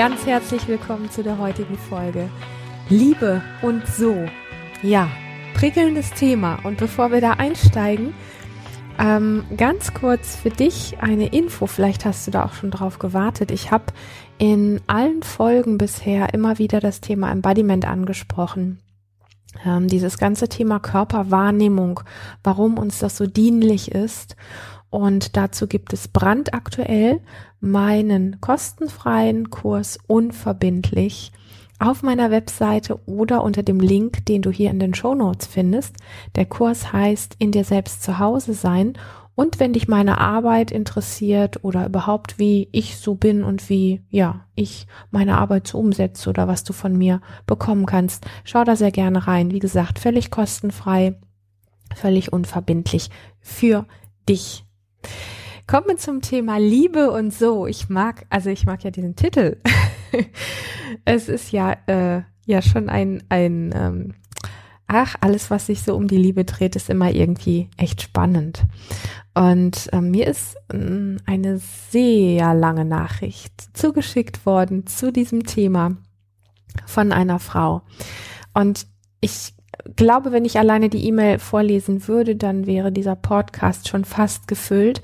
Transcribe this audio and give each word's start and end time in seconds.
ganz 0.00 0.24
herzlich 0.24 0.66
willkommen 0.66 1.10
zu 1.10 1.22
der 1.22 1.36
heutigen 1.36 1.76
Folge. 1.76 2.30
Liebe 2.88 3.42
und 3.60 3.86
so. 3.86 4.16
Ja, 4.82 5.10
prickelndes 5.52 6.12
Thema. 6.12 6.58
Und 6.64 6.78
bevor 6.78 7.12
wir 7.12 7.20
da 7.20 7.32
einsteigen, 7.32 8.14
ähm, 8.98 9.44
ganz 9.58 9.92
kurz 9.92 10.36
für 10.36 10.48
dich 10.48 11.02
eine 11.02 11.26
Info. 11.26 11.66
Vielleicht 11.66 12.06
hast 12.06 12.26
du 12.26 12.30
da 12.30 12.46
auch 12.46 12.54
schon 12.54 12.70
drauf 12.70 12.98
gewartet. 12.98 13.50
Ich 13.50 13.72
habe 13.72 13.92
in 14.38 14.80
allen 14.86 15.22
Folgen 15.22 15.76
bisher 15.76 16.32
immer 16.32 16.56
wieder 16.56 16.80
das 16.80 17.02
Thema 17.02 17.30
Embodiment 17.30 17.84
angesprochen. 17.84 18.80
Ähm, 19.66 19.86
dieses 19.86 20.16
ganze 20.16 20.48
Thema 20.48 20.80
Körperwahrnehmung, 20.80 22.00
warum 22.42 22.78
uns 22.78 23.00
das 23.00 23.18
so 23.18 23.26
dienlich 23.26 23.92
ist. 23.92 24.34
Und 24.88 25.36
dazu 25.36 25.66
gibt 25.66 25.92
es 25.92 26.08
brandaktuell 26.08 27.20
meinen 27.60 28.40
kostenfreien 28.40 29.50
Kurs 29.50 29.98
unverbindlich 30.06 31.32
auf 31.78 32.02
meiner 32.02 32.30
Webseite 32.30 33.00
oder 33.06 33.42
unter 33.42 33.62
dem 33.62 33.80
Link, 33.80 34.26
den 34.26 34.42
du 34.42 34.50
hier 34.50 34.70
in 34.70 34.78
den 34.78 34.94
Show 34.94 35.14
Notes 35.14 35.46
findest. 35.46 35.96
Der 36.36 36.44
Kurs 36.44 36.92
heißt 36.92 37.36
In 37.38 37.52
dir 37.52 37.64
selbst 37.64 38.02
zu 38.02 38.18
Hause 38.18 38.52
sein. 38.52 38.94
Und 39.34 39.58
wenn 39.58 39.72
dich 39.72 39.88
meine 39.88 40.18
Arbeit 40.18 40.70
interessiert 40.70 41.64
oder 41.64 41.86
überhaupt 41.86 42.38
wie 42.38 42.68
ich 42.72 42.98
so 42.98 43.14
bin 43.14 43.42
und 43.42 43.70
wie, 43.70 44.02
ja, 44.10 44.44
ich 44.54 44.86
meine 45.10 45.38
Arbeit 45.38 45.66
so 45.66 45.78
umsetze 45.78 46.28
oder 46.28 46.46
was 46.46 46.62
du 46.62 46.74
von 46.74 46.96
mir 46.98 47.22
bekommen 47.46 47.86
kannst, 47.86 48.26
schau 48.44 48.64
da 48.64 48.76
sehr 48.76 48.90
gerne 48.90 49.26
rein. 49.26 49.50
Wie 49.50 49.58
gesagt, 49.58 49.98
völlig 49.98 50.30
kostenfrei, 50.30 51.18
völlig 51.94 52.34
unverbindlich 52.34 53.08
für 53.40 53.86
dich. 54.28 54.66
Kommen 55.70 55.86
wir 55.86 55.98
zum 55.98 56.20
Thema 56.20 56.58
Liebe 56.58 57.12
und 57.12 57.32
so. 57.32 57.68
Ich 57.68 57.88
mag, 57.88 58.26
also 58.28 58.50
ich 58.50 58.66
mag 58.66 58.82
ja 58.82 58.90
diesen 58.90 59.14
Titel. 59.14 59.58
es 61.04 61.28
ist 61.28 61.52
ja, 61.52 61.76
äh, 61.86 62.22
ja 62.44 62.60
schon 62.60 62.88
ein, 62.88 63.22
ein, 63.28 63.72
ähm, 63.76 64.14
ach, 64.88 65.14
alles, 65.20 65.48
was 65.48 65.66
sich 65.66 65.84
so 65.84 65.94
um 65.94 66.08
die 66.08 66.16
Liebe 66.16 66.44
dreht, 66.44 66.74
ist 66.74 66.90
immer 66.90 67.12
irgendwie 67.12 67.70
echt 67.76 68.02
spannend. 68.02 68.64
Und 69.32 69.88
äh, 69.92 70.00
mir 70.00 70.26
ist 70.26 70.56
äh, 70.72 71.16
eine 71.26 71.58
sehr 71.58 72.52
lange 72.52 72.84
Nachricht 72.84 73.52
zugeschickt 73.72 74.46
worden 74.46 74.88
zu 74.88 75.12
diesem 75.12 75.44
Thema 75.44 75.98
von 76.84 77.12
einer 77.12 77.38
Frau. 77.38 77.82
Und 78.54 78.88
ich 79.20 79.54
glaube, 79.96 80.32
wenn 80.32 80.44
ich 80.44 80.58
alleine 80.58 80.88
die 80.88 81.06
E-Mail 81.06 81.38
vorlesen 81.38 82.08
würde, 82.08 82.36
dann 82.36 82.66
wäre 82.66 82.92
dieser 82.92 83.16
Podcast 83.16 83.88
schon 83.88 84.04
fast 84.04 84.48
gefüllt. 84.48 85.02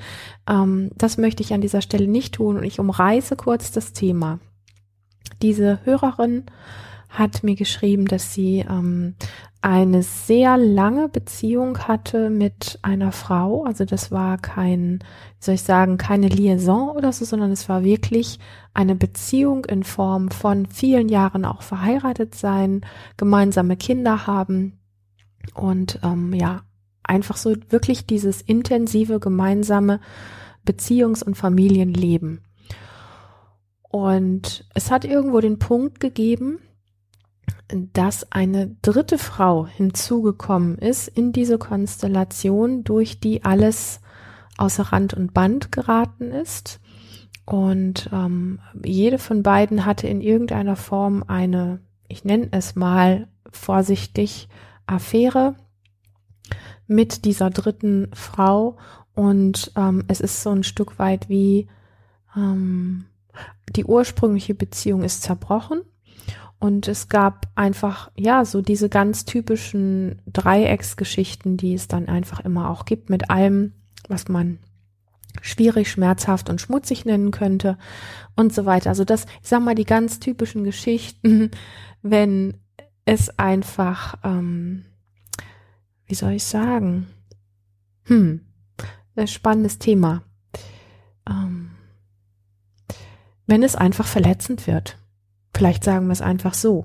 Ähm, 0.49 0.91
das 0.97 1.19
möchte 1.19 1.43
ich 1.43 1.53
an 1.53 1.61
dieser 1.61 1.83
Stelle 1.83 2.09
nicht 2.09 2.35
tun 2.35 2.57
und 2.57 2.65
ich 2.65 2.81
umreiße 2.81 3.37
kurz 3.37 3.73
das 3.73 3.93
Thema. 3.93 4.39
Diese 5.43 5.81
Hörerin 5.85 6.45
hat 7.19 7.43
mir 7.43 7.55
geschrieben, 7.55 8.07
dass 8.07 8.35
sie 8.35 8.65
ähm, 8.69 9.15
eine 9.63 10.03
sehr 10.03 10.57
lange 10.57 11.09
Beziehung 11.09 11.79
hatte 11.79 12.31
mit 12.31 12.79
einer 12.83 13.11
Frau. 13.11 13.65
Also 13.65 13.85
das 13.85 14.13
war 14.13 14.39
kein, 14.39 15.01
wie 15.01 15.45
soll 15.45 15.55
ich 15.57 15.63
sagen, 15.63 15.99
keine 15.99 16.29
Liaison 16.29 16.91
oder 16.91 17.13
so, 17.13 17.25
sondern 17.25 17.51
es 17.51 17.69
war 17.69 17.83
wirklich 17.83 18.39
eine 18.75 18.95
Beziehung 18.95 19.65
in 19.65 19.83
Form 19.83 20.31
von 20.31 20.67
vielen 20.67 21.09
Jahren 21.09 21.45
auch 21.45 21.63
verheiratet 21.63 22.35
sein, 22.35 22.83
gemeinsame 23.17 23.77
Kinder 23.77 24.27
haben 24.27 24.79
und 25.55 25.99
ähm, 26.03 26.35
ja, 26.35 26.63
einfach 27.03 27.37
so 27.37 27.55
wirklich 27.71 28.07
dieses 28.07 28.43
intensive 28.43 29.21
gemeinsame 29.21 30.01
Beziehungs- 30.67 31.25
und 31.25 31.37
Familienleben. 31.37 32.43
Und 33.89 34.69
es 34.75 34.91
hat 34.91 35.05
irgendwo 35.05 35.41
den 35.41 35.59
Punkt 35.59 36.01
gegeben, 36.01 36.59
dass 37.69 38.31
eine 38.31 38.77
dritte 38.83 39.19
Frau 39.19 39.67
hinzugekommen 39.67 40.79
ist 40.79 41.09
in 41.09 41.33
diese 41.33 41.59
Konstellation, 41.59 42.85
durch 42.85 43.19
die 43.19 43.45
alles 43.45 44.01
außer 44.57 44.85
Rand 44.85 45.15
und 45.15 45.35
Band 45.35 45.73
geraten 45.73 46.31
ist. 46.31 46.81
Und 47.45 48.09
ähm, 48.13 48.61
jede 48.85 49.19
von 49.19 49.43
beiden 49.43 49.85
hatte 49.85 50.07
in 50.09 50.21
irgendeiner 50.21 50.77
Form 50.77 51.25
eine, 51.27 51.81
ich 52.09 52.25
nenne 52.25 52.49
es 52.53 52.75
mal 52.77 53.29
vorsichtig, 53.51 54.49
Affäre 54.87 55.57
mit 56.87 57.25
dieser 57.25 57.51
dritten 57.51 58.09
Frau. 58.13 58.77
Und 59.15 59.73
ähm, 59.77 60.05
es 60.09 60.21
ist 60.21 60.43
so 60.43 60.51
ein 60.51 60.63
Stück 60.63 60.99
weit 60.99 61.29
wie 61.29 61.69
ähm, 62.37 63.07
die 63.71 63.85
ursprüngliche 63.85 64.55
Beziehung 64.55 65.03
ist 65.03 65.23
zerbrochen 65.23 65.83
und 66.59 66.89
es 66.89 67.09
gab 67.09 67.49
einfach, 67.55 68.11
ja, 68.17 68.45
so 68.45 68.63
diese 68.63 68.89
ganz 68.89 69.25
typischen 69.25 70.23
Dreiecksgeschichten, 70.27 71.57
die 71.57 71.75
es 71.75 71.89
dann 71.89 72.09
einfach 72.09 72.41
immer 72.41 72.71
auch 72.71 72.85
gibt, 72.87 73.11
mit 73.11 73.31
allem, 73.31 73.73
was 74.09 74.29
man 74.29 74.59
schwierig, 75.43 75.91
schmerzhaft 75.91 76.49
und 76.49 76.61
schmutzig 76.61 77.05
nennen 77.05 77.31
könnte 77.31 77.77
und 78.37 78.55
so 78.55 78.65
weiter. 78.65 78.91
Also 78.91 79.05
das, 79.05 79.27
ich 79.43 79.49
sag 79.49 79.63
mal, 79.63 79.75
die 79.75 79.85
ganz 79.85 80.19
typischen 80.19 80.65
Geschichten, 80.65 81.51
wenn 82.03 82.55
es 83.05 83.39
einfach, 83.39 84.17
ähm, 84.25 84.87
wie 86.07 86.15
soll 86.15 86.33
ich 86.33 86.45
sagen, 86.45 87.07
hm, 88.05 88.41
ein 89.15 89.29
spannendes 89.29 89.79
Thema. 89.79 90.23
Ähm, 91.29 91.71
wenn 93.47 93.63
es 93.63 93.77
einfach 93.77 94.07
verletzend 94.07 94.67
wird. 94.67 94.99
Vielleicht 95.57 95.85
sagen 95.85 96.07
wir 96.09 96.13
es 96.13 96.21
einfach 96.21 96.53
so. 96.53 96.85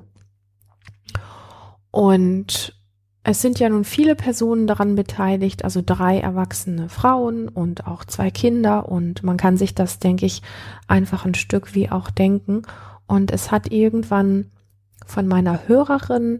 Und 1.91 2.73
es 3.21 3.41
sind 3.41 3.59
ja 3.59 3.67
nun 3.67 3.83
viele 3.83 4.15
Personen 4.15 4.65
daran 4.65 4.95
beteiligt, 4.95 5.65
also 5.65 5.81
drei 5.85 6.19
erwachsene 6.19 6.87
Frauen 6.87 7.49
und 7.49 7.85
auch 7.85 8.05
zwei 8.05 8.31
Kinder. 8.31 8.87
Und 8.87 9.23
man 9.23 9.35
kann 9.35 9.57
sich 9.57 9.75
das, 9.75 9.99
denke 9.99 10.25
ich, 10.25 10.41
einfach 10.87 11.25
ein 11.25 11.33
Stück 11.33 11.75
wie 11.75 11.89
auch 11.89 12.09
denken. 12.11 12.61
Und 13.07 13.31
es 13.31 13.51
hat 13.51 13.69
irgendwann 13.73 14.51
von 15.05 15.27
meiner 15.27 15.67
Hörerin 15.67 16.39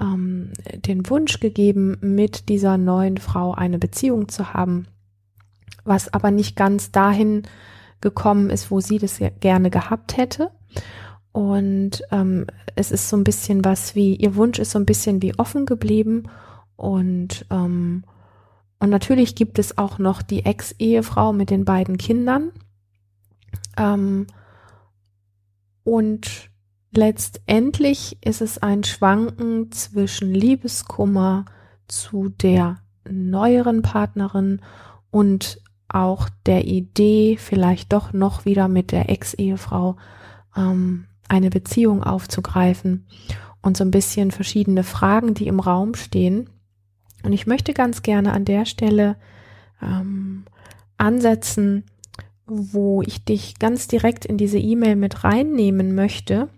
ähm, 0.00 0.52
den 0.76 1.10
Wunsch 1.10 1.40
gegeben, 1.40 1.98
mit 2.00 2.48
dieser 2.48 2.78
neuen 2.78 3.18
Frau 3.18 3.54
eine 3.54 3.80
Beziehung 3.80 4.28
zu 4.28 4.54
haben, 4.54 4.86
was 5.82 6.14
aber 6.14 6.30
nicht 6.30 6.54
ganz 6.54 6.92
dahin 6.92 7.42
gekommen 8.00 8.50
ist, 8.50 8.70
wo 8.70 8.78
sie 8.78 8.98
das 8.98 9.20
gerne 9.40 9.68
gehabt 9.68 10.16
hätte. 10.16 10.52
Und 11.32 12.02
ähm, 12.10 12.46
es 12.76 12.92
ist 12.92 13.08
so 13.08 13.16
ein 13.16 13.24
bisschen 13.24 13.64
was 13.64 13.94
wie, 13.94 14.14
ihr 14.14 14.36
Wunsch 14.36 14.58
ist 14.58 14.70
so 14.70 14.78
ein 14.78 14.86
bisschen 14.86 15.22
wie 15.22 15.38
offen 15.38 15.66
geblieben. 15.66 16.24
Und, 16.76 17.46
ähm, 17.50 18.04
und 18.78 18.90
natürlich 18.90 19.34
gibt 19.34 19.58
es 19.58 19.78
auch 19.78 19.98
noch 19.98 20.22
die 20.22 20.44
Ex-Ehefrau 20.44 21.32
mit 21.32 21.50
den 21.50 21.64
beiden 21.64 21.96
Kindern. 21.96 22.52
Ähm, 23.78 24.26
und 25.84 26.50
letztendlich 26.94 28.18
ist 28.20 28.42
es 28.42 28.58
ein 28.58 28.84
Schwanken 28.84 29.72
zwischen 29.72 30.34
Liebeskummer 30.34 31.46
zu 31.88 32.28
der 32.28 32.78
neueren 33.08 33.82
Partnerin 33.82 34.60
und 35.10 35.60
auch 35.88 36.28
der 36.46 36.66
Idee, 36.66 37.36
vielleicht 37.38 37.92
doch 37.92 38.12
noch 38.12 38.44
wieder 38.44 38.68
mit 38.68 38.92
der 38.92 39.10
Ex-Ehefrau 39.10 39.96
ähm, 40.56 41.06
eine 41.32 41.48
Beziehung 41.48 42.02
aufzugreifen 42.02 43.06
und 43.62 43.78
so 43.78 43.84
ein 43.84 43.90
bisschen 43.90 44.30
verschiedene 44.30 44.84
Fragen, 44.84 45.32
die 45.32 45.46
im 45.46 45.60
Raum 45.60 45.94
stehen. 45.94 46.50
Und 47.24 47.32
ich 47.32 47.46
möchte 47.46 47.72
ganz 47.72 48.02
gerne 48.02 48.32
an 48.32 48.44
der 48.44 48.66
Stelle 48.66 49.16
ähm, 49.80 50.44
ansetzen, 50.98 51.84
wo 52.44 53.00
ich 53.00 53.24
dich 53.24 53.58
ganz 53.58 53.88
direkt 53.88 54.26
in 54.26 54.36
diese 54.36 54.58
E-Mail 54.58 54.94
mit 54.96 55.24
reinnehmen 55.24 55.94
möchte. 55.94 56.48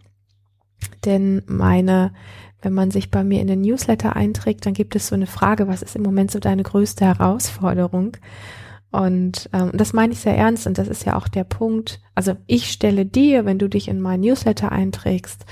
Denn 1.05 1.43
meine, 1.47 2.13
wenn 2.61 2.73
man 2.73 2.91
sich 2.91 3.13
bei 3.13 3.23
mir 3.23 3.41
in 3.41 3.47
den 3.47 3.61
Newsletter 3.61 4.17
einträgt, 4.17 4.67
dann 4.67 4.75
gibt 4.75 4.97
es 4.97 5.07
so 5.07 5.15
eine 5.15 5.29
Frage, 5.29 5.69
was 5.69 5.83
ist 5.83 5.95
im 5.95 6.03
Moment 6.03 6.33
so 6.33 6.41
deine 6.41 6.65
größte 6.65 7.05
Herausforderung? 7.05 8.17
Und 8.95 9.51
ähm, 9.53 9.73
das 9.75 9.93
meine 9.93 10.13
ich 10.13 10.21
sehr 10.21 10.37
ernst 10.37 10.69
und 10.69 10.79
das 10.79 10.87
ist 10.87 11.05
ja 11.05 11.17
auch 11.17 11.27
der 11.27 11.43
Punkt. 11.43 12.01
Also 12.15 12.37
ich 12.47 12.71
stelle 12.71 13.05
dir, 13.05 13.45
wenn 13.45 13.59
du 13.59 13.69
dich 13.69 13.89
in 13.89 14.01
mein 14.01 14.21
Newsletter 14.21 14.71
einträgst, 14.71 15.47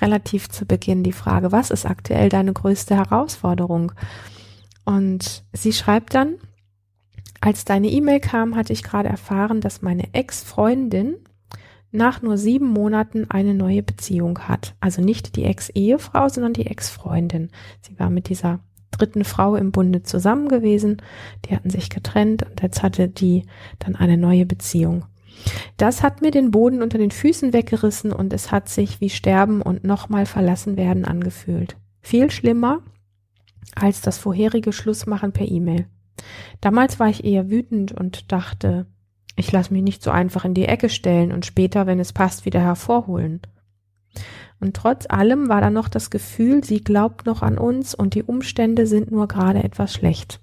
relativ 0.00 0.48
zu 0.48 0.66
Beginn 0.66 1.04
die 1.04 1.12
Frage, 1.12 1.52
was 1.52 1.70
ist 1.70 1.86
aktuell 1.86 2.28
deine 2.28 2.52
größte 2.52 2.96
Herausforderung? 2.96 3.92
Und 4.84 5.44
sie 5.52 5.72
schreibt 5.72 6.16
dann, 6.16 6.38
als 7.40 7.64
deine 7.64 7.88
E-Mail 7.88 8.18
kam, 8.18 8.56
hatte 8.56 8.72
ich 8.72 8.82
gerade 8.82 9.08
erfahren, 9.08 9.60
dass 9.60 9.80
meine 9.80 10.12
Ex-Freundin 10.12 11.18
nach 11.92 12.20
nur 12.20 12.36
sieben 12.36 12.66
Monaten 12.66 13.30
eine 13.30 13.54
neue 13.54 13.84
Beziehung 13.84 14.40
hat. 14.40 14.74
Also 14.80 15.02
nicht 15.02 15.36
die 15.36 15.44
Ex-Ehefrau, 15.44 16.28
sondern 16.30 16.52
die 16.52 16.66
Ex-Freundin. 16.66 17.50
Sie 17.80 17.96
war 18.00 18.10
mit 18.10 18.28
dieser 18.28 18.58
dritten 18.90 19.24
Frau 19.24 19.56
im 19.56 19.72
Bunde 19.72 20.02
zusammen 20.02 20.48
gewesen. 20.48 21.02
Die 21.44 21.54
hatten 21.54 21.70
sich 21.70 21.90
getrennt 21.90 22.44
und 22.48 22.62
jetzt 22.62 22.82
hatte 22.82 23.08
die 23.08 23.44
dann 23.78 23.96
eine 23.96 24.16
neue 24.16 24.46
Beziehung. 24.46 25.04
Das 25.76 26.02
hat 26.02 26.20
mir 26.20 26.30
den 26.30 26.50
Boden 26.50 26.82
unter 26.82 26.98
den 26.98 27.10
Füßen 27.10 27.52
weggerissen 27.52 28.12
und 28.12 28.32
es 28.32 28.50
hat 28.50 28.68
sich 28.68 29.00
wie 29.00 29.10
Sterben 29.10 29.62
und 29.62 29.84
nochmal 29.84 30.26
verlassen 30.26 30.76
werden 30.76 31.04
angefühlt. 31.04 31.76
Viel 32.00 32.30
schlimmer 32.30 32.80
als 33.74 34.00
das 34.00 34.18
vorherige 34.18 34.72
Schlussmachen 34.72 35.32
per 35.32 35.46
E-Mail. 35.46 35.86
Damals 36.60 36.98
war 36.98 37.08
ich 37.08 37.24
eher 37.24 37.50
wütend 37.50 37.92
und 37.92 38.32
dachte, 38.32 38.86
ich 39.36 39.52
lasse 39.52 39.72
mich 39.72 39.82
nicht 39.82 40.02
so 40.02 40.10
einfach 40.10 40.44
in 40.44 40.54
die 40.54 40.64
Ecke 40.64 40.88
stellen 40.88 41.32
und 41.32 41.46
später, 41.46 41.86
wenn 41.86 42.00
es 42.00 42.12
passt, 42.12 42.44
wieder 42.44 42.60
hervorholen. 42.60 43.40
Und 44.60 44.74
trotz 44.74 45.06
allem 45.08 45.48
war 45.48 45.60
da 45.60 45.70
noch 45.70 45.88
das 45.88 46.10
Gefühl, 46.10 46.64
sie 46.64 46.82
glaubt 46.82 47.26
noch 47.26 47.42
an 47.42 47.58
uns 47.58 47.94
und 47.94 48.14
die 48.14 48.24
Umstände 48.24 48.86
sind 48.86 49.10
nur 49.10 49.28
gerade 49.28 49.62
etwas 49.62 49.92
schlecht. 49.92 50.40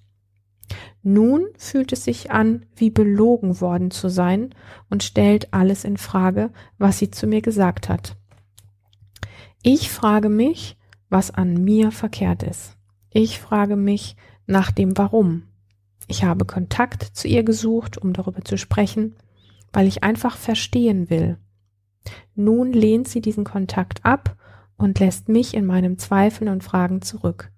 Nun 1.04 1.46
fühlt 1.58 1.92
es 1.94 2.04
sich 2.04 2.32
an, 2.32 2.66
wie 2.76 2.90
belogen 2.90 3.62
worden 3.62 3.92
zu 3.92 4.10
sein 4.10 4.56
und 4.90 5.04
stellt 5.04 5.54
alles 5.54 5.84
in 5.84 5.98
Frage, 5.98 6.52
was 6.78 6.98
sie 6.98 7.12
zu 7.12 7.28
mir 7.28 7.42
gesagt 7.42 7.90
hat. 7.90 8.18
Ich 9.62 9.90
frage 9.90 10.30
mich, 10.30 10.78
was 11.10 11.32
an 11.32 11.64
mir 11.64 11.92
verkehrt 11.92 12.44
ist. 12.44 12.78
Ich 13.10 13.40
frage 13.40 13.76
mich 13.76 14.16
nach 14.48 14.72
dem 14.72 14.98
Warum. 14.98 15.44
Ich 16.08 16.24
habe 16.24 16.46
Kontakt 16.46 17.04
zu 17.04 17.28
ihr 17.28 17.44
gesucht, 17.44 17.98
um 17.98 18.14
darüber 18.14 18.44
zu 18.44 18.58
sprechen, 18.58 19.16
weil 19.74 19.88
ich 19.88 20.04
einfach 20.04 20.38
verstehen 20.38 21.10
will. 21.10 21.38
Nun 22.36 22.74
lehnt 22.74 23.08
sie 23.08 23.22
diesen 23.22 23.44
Kontakt 23.44 24.04
ab 24.06 24.36
und 24.78 25.00
lässt 25.00 25.30
mich 25.30 25.54
in 25.54 25.66
meinem 25.66 25.98
Zweifeln 25.98 26.50
und 26.50 26.64
Fragen 26.64 27.02
zurück. 27.02 27.52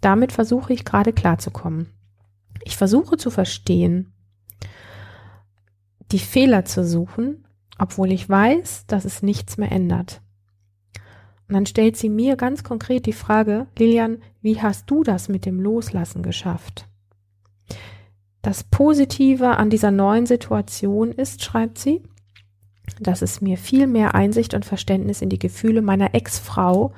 Damit 0.00 0.32
versuche 0.32 0.72
ich 0.72 0.84
gerade 0.84 1.12
klarzukommen. 1.12 1.88
Ich 2.64 2.76
versuche 2.76 3.16
zu 3.16 3.30
verstehen, 3.30 4.12
die 6.12 6.18
Fehler 6.18 6.64
zu 6.64 6.84
suchen, 6.84 7.46
obwohl 7.78 8.12
ich 8.12 8.28
weiß, 8.28 8.86
dass 8.86 9.04
es 9.04 9.22
nichts 9.22 9.56
mehr 9.56 9.72
ändert. 9.72 10.20
Und 11.48 11.54
dann 11.54 11.66
stellt 11.66 11.96
sie 11.96 12.08
mir 12.08 12.36
ganz 12.36 12.64
konkret 12.64 13.06
die 13.06 13.12
Frage, 13.12 13.66
Lilian, 13.78 14.18
wie 14.40 14.60
hast 14.60 14.90
du 14.90 15.02
das 15.02 15.28
mit 15.28 15.44
dem 15.44 15.60
Loslassen 15.60 16.22
geschafft? 16.22 16.86
Das 18.40 18.64
Positive 18.64 19.56
an 19.56 19.70
dieser 19.70 19.90
neuen 19.90 20.26
Situation 20.26 21.12
ist, 21.12 21.42
schreibt 21.42 21.78
sie, 21.78 22.02
dass 23.00 23.22
es 23.22 23.40
mir 23.40 23.56
viel 23.56 23.86
mehr 23.86 24.14
Einsicht 24.14 24.54
und 24.54 24.64
Verständnis 24.64 25.22
in 25.22 25.28
die 25.28 25.38
Gefühle 25.38 25.82
meiner 25.82 26.14
Ex-Frau 26.14 26.92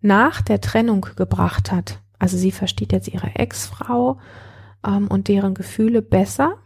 nach 0.00 0.42
der 0.42 0.60
Trennung 0.60 1.06
gebracht 1.16 1.72
hat. 1.72 2.00
Also 2.18 2.36
sie 2.36 2.52
versteht 2.52 2.92
jetzt 2.92 3.08
ihre 3.08 3.34
Ex-Frau 3.34 4.18
ähm, 4.86 5.08
und 5.08 5.28
deren 5.28 5.54
Gefühle 5.54 6.02
besser, 6.02 6.58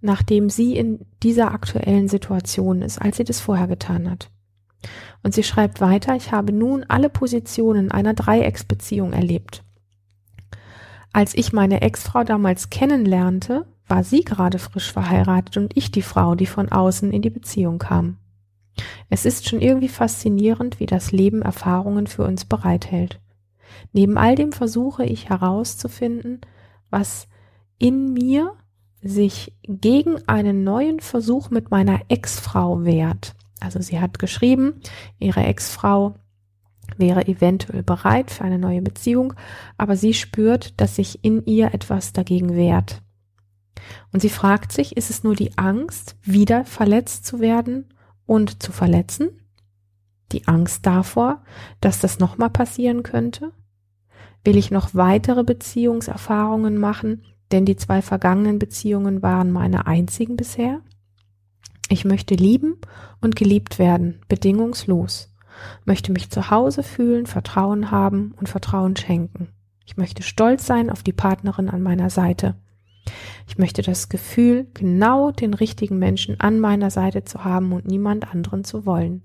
nachdem 0.00 0.48
sie 0.48 0.76
in 0.76 1.00
dieser 1.22 1.52
aktuellen 1.52 2.08
Situation 2.08 2.82
ist, 2.82 2.98
als 3.00 3.16
sie 3.16 3.24
das 3.24 3.40
vorher 3.40 3.66
getan 3.66 4.10
hat. 4.10 4.30
Und 5.22 5.34
sie 5.34 5.42
schreibt 5.42 5.80
weiter, 5.80 6.14
ich 6.14 6.30
habe 6.30 6.52
nun 6.52 6.84
alle 6.86 7.08
Positionen 7.08 7.90
einer 7.90 8.14
Dreiecksbeziehung 8.14 9.12
erlebt. 9.12 9.64
Als 11.12 11.34
ich 11.34 11.52
meine 11.52 11.80
Ex-Frau 11.80 12.22
damals 12.22 12.70
kennenlernte, 12.70 13.66
war 13.88 14.04
sie 14.04 14.22
gerade 14.22 14.58
frisch 14.58 14.92
verheiratet 14.92 15.56
und 15.56 15.76
ich 15.76 15.90
die 15.90 16.02
Frau, 16.02 16.34
die 16.34 16.46
von 16.46 16.70
außen 16.70 17.12
in 17.12 17.22
die 17.22 17.30
Beziehung 17.30 17.78
kam. 17.78 18.18
Es 19.10 19.24
ist 19.24 19.48
schon 19.48 19.60
irgendwie 19.60 19.88
faszinierend, 19.88 20.80
wie 20.80 20.86
das 20.86 21.12
Leben 21.12 21.42
Erfahrungen 21.42 22.06
für 22.06 22.24
uns 22.24 22.44
bereithält. 22.44 23.20
Neben 23.92 24.18
all 24.18 24.34
dem 24.34 24.52
versuche 24.52 25.04
ich 25.04 25.28
herauszufinden, 25.28 26.40
was 26.90 27.28
in 27.78 28.12
mir 28.12 28.52
sich 29.00 29.56
gegen 29.62 30.16
einen 30.28 30.64
neuen 30.64 31.00
Versuch 31.00 31.50
mit 31.50 31.70
meiner 31.70 32.00
Ex-Frau 32.08 32.84
wehrt. 32.84 33.34
Also 33.60 33.80
sie 33.80 34.00
hat 34.00 34.18
geschrieben, 34.18 34.80
ihre 35.18 35.44
Ex-Frau 35.44 36.14
wäre 36.96 37.26
eventuell 37.26 37.82
bereit 37.82 38.30
für 38.30 38.44
eine 38.44 38.58
neue 38.58 38.82
Beziehung, 38.82 39.34
aber 39.76 39.96
sie 39.96 40.14
spürt, 40.14 40.80
dass 40.80 40.96
sich 40.96 41.24
in 41.24 41.44
ihr 41.44 41.74
etwas 41.74 42.12
dagegen 42.12 42.56
wehrt. 42.56 43.02
Und 44.12 44.20
sie 44.20 44.28
fragt 44.28 44.72
sich, 44.72 44.96
ist 44.96 45.10
es 45.10 45.24
nur 45.24 45.34
die 45.34 45.56
Angst, 45.56 46.16
wieder 46.22 46.64
verletzt 46.64 47.26
zu 47.26 47.40
werden 47.40 47.92
und 48.26 48.62
zu 48.62 48.72
verletzen? 48.72 49.30
Die 50.32 50.46
Angst 50.46 50.86
davor, 50.86 51.42
dass 51.80 52.00
das 52.00 52.18
nochmal 52.18 52.50
passieren 52.50 53.02
könnte? 53.02 53.52
Will 54.44 54.56
ich 54.56 54.70
noch 54.70 54.94
weitere 54.94 55.44
Beziehungserfahrungen 55.44 56.78
machen, 56.78 57.24
denn 57.50 57.64
die 57.64 57.76
zwei 57.76 58.02
vergangenen 58.02 58.58
Beziehungen 58.58 59.22
waren 59.22 59.50
meine 59.50 59.86
einzigen 59.86 60.36
bisher? 60.36 60.82
Ich 61.88 62.04
möchte 62.04 62.34
lieben 62.34 62.76
und 63.20 63.36
geliebt 63.36 63.78
werden, 63.78 64.20
bedingungslos 64.28 65.28
möchte 65.84 66.12
mich 66.12 66.30
zu 66.30 66.50
Hause 66.50 66.82
fühlen, 66.82 67.26
Vertrauen 67.26 67.90
haben 67.90 68.34
und 68.36 68.48
Vertrauen 68.48 68.96
schenken. 68.96 69.48
Ich 69.84 69.96
möchte 69.96 70.22
stolz 70.22 70.66
sein 70.66 70.90
auf 70.90 71.02
die 71.02 71.12
Partnerin 71.12 71.68
an 71.68 71.82
meiner 71.82 72.10
Seite. 72.10 72.56
Ich 73.46 73.58
möchte 73.58 73.82
das 73.82 74.08
Gefühl, 74.08 74.66
genau 74.74 75.30
den 75.30 75.54
richtigen 75.54 75.98
Menschen 75.98 76.38
an 76.40 76.60
meiner 76.60 76.90
Seite 76.90 77.24
zu 77.24 77.44
haben 77.44 77.72
und 77.72 77.86
niemand 77.86 78.32
anderen 78.32 78.64
zu 78.64 78.86
wollen. 78.86 79.22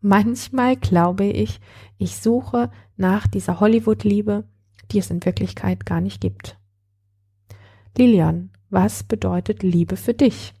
Manchmal 0.00 0.76
glaube 0.76 1.24
ich, 1.24 1.60
ich 1.98 2.16
suche 2.16 2.70
nach 2.96 3.26
dieser 3.26 3.60
Hollywood-Liebe, 3.60 4.44
die 4.90 4.98
es 4.98 5.10
in 5.10 5.24
Wirklichkeit 5.24 5.86
gar 5.86 6.00
nicht 6.00 6.20
gibt. 6.20 6.58
Lilian, 7.96 8.50
was 8.70 9.02
bedeutet 9.02 9.62
Liebe 9.62 9.96
für 9.96 10.14
dich? 10.14 10.54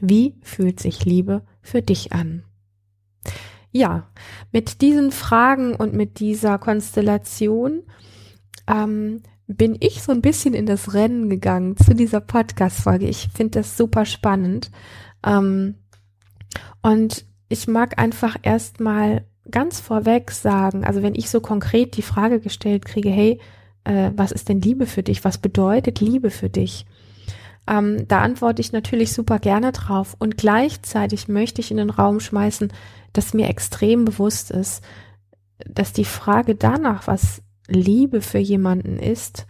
Wie 0.00 0.34
fühlt 0.42 0.80
sich 0.80 1.04
Liebe 1.04 1.44
für 1.62 1.82
dich 1.82 2.12
an? 2.12 2.44
Ja, 3.70 4.10
mit 4.52 4.82
diesen 4.82 5.12
Fragen 5.12 5.74
und 5.74 5.94
mit 5.94 6.20
dieser 6.20 6.58
Konstellation 6.58 7.84
ähm, 8.66 9.22
bin 9.56 9.76
ich 9.80 10.02
so 10.02 10.12
ein 10.12 10.22
bisschen 10.22 10.54
in 10.54 10.66
das 10.66 10.94
Rennen 10.94 11.28
gegangen 11.28 11.76
zu 11.76 11.94
dieser 11.94 12.20
Podcast-Folge. 12.20 13.06
Ich 13.06 13.28
finde 13.34 13.60
das 13.60 13.76
super 13.76 14.04
spannend. 14.04 14.70
Ähm, 15.24 15.76
und 16.82 17.24
ich 17.48 17.68
mag 17.68 17.98
einfach 18.00 18.36
erstmal 18.42 19.24
ganz 19.50 19.80
vorweg 19.80 20.30
sagen, 20.30 20.84
also 20.84 21.02
wenn 21.02 21.14
ich 21.14 21.30
so 21.30 21.40
konkret 21.40 21.96
die 21.96 22.02
Frage 22.02 22.40
gestellt 22.40 22.84
kriege, 22.84 23.10
hey, 23.10 23.40
äh, 23.84 24.10
was 24.16 24.32
ist 24.32 24.48
denn 24.48 24.60
Liebe 24.60 24.86
für 24.86 25.02
dich? 25.02 25.24
Was 25.24 25.38
bedeutet 25.38 26.00
Liebe 26.00 26.30
für 26.30 26.48
dich? 26.48 26.86
Ähm, 27.66 28.06
da 28.08 28.20
antworte 28.20 28.60
ich 28.60 28.72
natürlich 28.72 29.12
super 29.12 29.38
gerne 29.38 29.72
drauf. 29.72 30.16
Und 30.18 30.36
gleichzeitig 30.36 31.28
möchte 31.28 31.60
ich 31.60 31.70
in 31.70 31.76
den 31.76 31.90
Raum 31.90 32.20
schmeißen, 32.20 32.72
dass 33.12 33.34
mir 33.34 33.48
extrem 33.48 34.04
bewusst 34.04 34.50
ist, 34.50 34.82
dass 35.66 35.92
die 35.92 36.04
Frage 36.04 36.54
danach, 36.54 37.06
was 37.06 37.42
Liebe 37.72 38.20
für 38.20 38.38
jemanden 38.38 38.98
ist, 38.98 39.46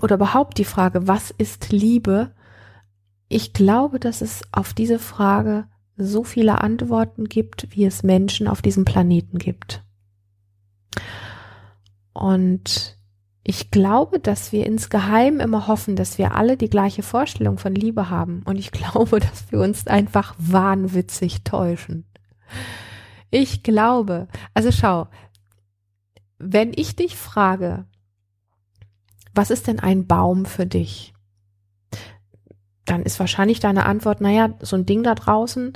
oder 0.00 0.16
überhaupt 0.16 0.58
die 0.58 0.64
Frage, 0.64 1.06
was 1.06 1.30
ist 1.30 1.70
Liebe, 1.70 2.32
ich 3.28 3.52
glaube, 3.52 3.98
dass 3.98 4.20
es 4.20 4.42
auf 4.52 4.74
diese 4.74 4.98
Frage 4.98 5.66
so 5.96 6.24
viele 6.24 6.60
Antworten 6.60 7.24
gibt, 7.24 7.68
wie 7.70 7.84
es 7.84 8.02
Menschen 8.02 8.48
auf 8.48 8.62
diesem 8.62 8.84
Planeten 8.84 9.38
gibt. 9.38 9.82
Und 12.12 12.98
ich 13.42 13.70
glaube, 13.70 14.20
dass 14.20 14.52
wir 14.52 14.66
insgeheim 14.66 15.40
immer 15.40 15.66
hoffen, 15.66 15.96
dass 15.96 16.18
wir 16.18 16.34
alle 16.34 16.56
die 16.56 16.70
gleiche 16.70 17.02
Vorstellung 17.02 17.58
von 17.58 17.74
Liebe 17.74 18.08
haben. 18.10 18.42
Und 18.44 18.56
ich 18.56 18.72
glaube, 18.72 19.20
dass 19.20 19.50
wir 19.50 19.60
uns 19.60 19.86
einfach 19.86 20.34
wahnwitzig 20.38 21.44
täuschen. 21.44 22.06
Ich 23.30 23.62
glaube, 23.62 24.28
also 24.54 24.70
schau, 24.70 25.08
wenn 26.44 26.72
ich 26.74 26.94
dich 26.94 27.16
frage, 27.16 27.86
was 29.34 29.50
ist 29.50 29.66
denn 29.66 29.80
ein 29.80 30.06
Baum 30.06 30.44
für 30.44 30.66
dich? 30.66 31.14
Dann 32.84 33.02
ist 33.02 33.18
wahrscheinlich 33.18 33.60
deine 33.60 33.86
Antwort, 33.86 34.20
naja, 34.20 34.50
so 34.60 34.76
ein 34.76 34.86
Ding 34.86 35.02
da 35.02 35.14
draußen, 35.14 35.72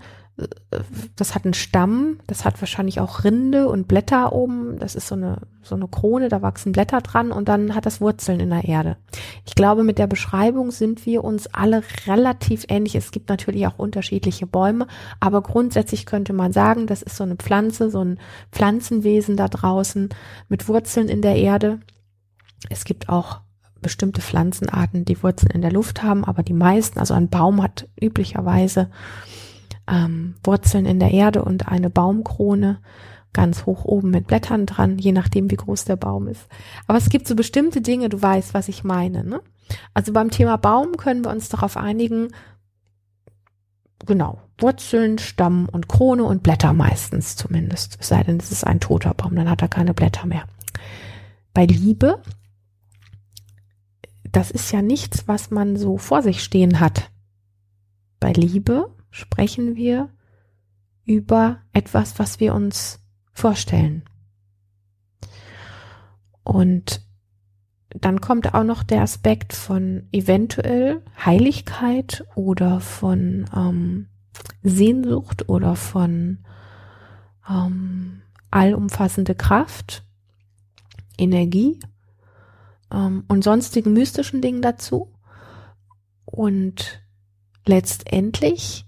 das 1.16 1.34
hat 1.34 1.44
einen 1.44 1.54
Stamm, 1.54 2.18
das 2.28 2.44
hat 2.44 2.60
wahrscheinlich 2.62 3.00
auch 3.00 3.24
Rinde 3.24 3.68
und 3.68 3.88
Blätter 3.88 4.32
oben, 4.32 4.78
das 4.78 4.94
ist 4.94 5.08
so 5.08 5.16
eine, 5.16 5.38
so 5.62 5.74
eine 5.74 5.88
Krone, 5.88 6.28
da 6.28 6.42
wachsen 6.42 6.70
Blätter 6.70 7.00
dran 7.00 7.32
und 7.32 7.48
dann 7.48 7.74
hat 7.74 7.86
das 7.86 8.00
Wurzeln 8.00 8.38
in 8.38 8.50
der 8.50 8.64
Erde. 8.64 8.96
Ich 9.44 9.56
glaube, 9.56 9.82
mit 9.82 9.98
der 9.98 10.06
Beschreibung 10.06 10.70
sind 10.70 11.06
wir 11.06 11.24
uns 11.24 11.48
alle 11.48 11.82
relativ 12.06 12.66
ähnlich. 12.68 12.94
Es 12.94 13.10
gibt 13.10 13.28
natürlich 13.28 13.66
auch 13.66 13.78
unterschiedliche 13.78 14.46
Bäume, 14.46 14.86
aber 15.18 15.42
grundsätzlich 15.42 16.06
könnte 16.06 16.32
man 16.32 16.52
sagen, 16.52 16.86
das 16.86 17.02
ist 17.02 17.16
so 17.16 17.24
eine 17.24 17.36
Pflanze, 17.36 17.90
so 17.90 18.04
ein 18.04 18.20
Pflanzenwesen 18.52 19.36
da 19.36 19.48
draußen 19.48 20.08
mit 20.48 20.68
Wurzeln 20.68 21.08
in 21.08 21.20
der 21.20 21.36
Erde. 21.36 21.80
Es 22.70 22.84
gibt 22.84 23.08
auch 23.08 23.40
bestimmte 23.80 24.20
Pflanzenarten, 24.20 25.04
die 25.04 25.20
Wurzeln 25.22 25.50
in 25.50 25.62
der 25.62 25.72
Luft 25.72 26.02
haben, 26.02 26.24
aber 26.24 26.42
die 26.44 26.52
meisten, 26.52 26.98
also 27.00 27.14
ein 27.14 27.28
Baum 27.28 27.62
hat 27.62 27.88
üblicherweise 28.00 28.90
ähm, 29.88 30.34
Wurzeln 30.42 30.86
in 30.86 31.00
der 31.00 31.10
Erde 31.12 31.42
und 31.44 31.68
eine 31.68 31.90
Baumkrone 31.90 32.80
ganz 33.32 33.66
hoch 33.66 33.84
oben 33.84 34.10
mit 34.10 34.26
Blättern 34.26 34.66
dran, 34.66 34.98
je 34.98 35.12
nachdem, 35.12 35.50
wie 35.50 35.56
groß 35.56 35.84
der 35.84 35.96
Baum 35.96 36.28
ist. 36.28 36.48
Aber 36.86 36.98
es 36.98 37.08
gibt 37.08 37.28
so 37.28 37.36
bestimmte 37.36 37.80
Dinge, 37.80 38.08
du 38.08 38.20
weißt, 38.20 38.54
was 38.54 38.68
ich 38.68 38.84
meine. 38.84 39.24
Ne? 39.24 39.40
Also 39.94 40.12
beim 40.12 40.30
Thema 40.30 40.56
Baum 40.56 40.96
können 40.96 41.24
wir 41.24 41.30
uns 41.30 41.48
darauf 41.48 41.76
einigen, 41.76 42.28
genau, 44.06 44.40
Wurzeln, 44.58 45.18
Stamm 45.18 45.68
und 45.70 45.88
Krone 45.88 46.24
und 46.24 46.42
Blätter 46.42 46.72
meistens 46.72 47.36
zumindest. 47.36 47.98
Es 48.00 48.08
sei 48.08 48.22
denn, 48.22 48.38
es 48.38 48.50
ist 48.50 48.64
ein 48.66 48.80
toter 48.80 49.14
Baum, 49.14 49.36
dann 49.36 49.48
hat 49.48 49.62
er 49.62 49.68
keine 49.68 49.94
Blätter 49.94 50.26
mehr. 50.26 50.44
Bei 51.54 51.64
Liebe, 51.64 52.22
das 54.32 54.50
ist 54.50 54.72
ja 54.72 54.82
nichts, 54.82 55.28
was 55.28 55.50
man 55.50 55.76
so 55.76 55.98
vor 55.98 56.22
sich 56.22 56.42
stehen 56.42 56.80
hat. 56.80 57.10
Bei 58.20 58.32
Liebe 58.32 58.90
sprechen 59.10 59.76
wir 59.76 60.10
über 61.04 61.60
etwas, 61.72 62.18
was 62.18 62.40
wir 62.40 62.54
uns 62.54 63.00
vorstellen. 63.32 64.04
Und 66.42 67.02
dann 67.90 68.20
kommt 68.20 68.54
auch 68.54 68.64
noch 68.64 68.82
der 68.82 69.02
Aspekt 69.02 69.54
von 69.54 70.08
eventuell 70.12 71.02
Heiligkeit 71.24 72.24
oder 72.34 72.80
von 72.80 73.48
ähm, 73.54 74.08
Sehnsucht 74.62 75.48
oder 75.48 75.74
von 75.74 76.44
ähm, 77.48 78.22
allumfassende 78.50 79.34
Kraft, 79.34 80.04
Energie 81.16 81.78
ähm, 82.92 83.24
und 83.28 83.44
sonstigen 83.44 83.92
mystischen 83.92 84.40
Dingen 84.40 84.62
dazu. 84.62 85.12
Und 86.24 87.02
letztendlich, 87.66 88.86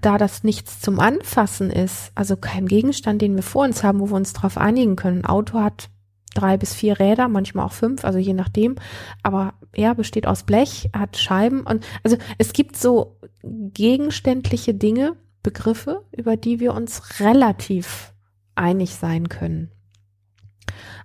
da 0.00 0.18
das 0.18 0.44
nichts 0.44 0.80
zum 0.80 1.00
Anfassen 1.00 1.70
ist, 1.70 2.12
also 2.14 2.36
kein 2.36 2.66
Gegenstand, 2.66 3.22
den 3.22 3.36
wir 3.36 3.42
vor 3.42 3.64
uns 3.64 3.82
haben, 3.82 4.00
wo 4.00 4.10
wir 4.10 4.16
uns 4.16 4.32
darauf 4.32 4.58
einigen 4.58 4.96
können. 4.96 5.22
Ein 5.22 5.30
Auto 5.30 5.60
hat 5.60 5.90
drei 6.34 6.56
bis 6.56 6.74
vier 6.74 7.00
Räder, 7.00 7.28
manchmal 7.28 7.66
auch 7.66 7.72
fünf, 7.72 8.04
also 8.04 8.18
je 8.18 8.34
nachdem. 8.34 8.76
Aber 9.22 9.54
er 9.72 9.94
besteht 9.94 10.26
aus 10.26 10.42
Blech, 10.42 10.90
hat 10.94 11.16
Scheiben 11.16 11.62
und 11.62 11.86
also 12.02 12.16
es 12.38 12.52
gibt 12.52 12.76
so 12.76 13.18
gegenständliche 13.42 14.74
Dinge, 14.74 15.16
Begriffe, 15.42 16.04
über 16.14 16.36
die 16.36 16.60
wir 16.60 16.74
uns 16.74 17.20
relativ 17.20 18.12
einig 18.54 18.94
sein 18.96 19.28
können. 19.28 19.70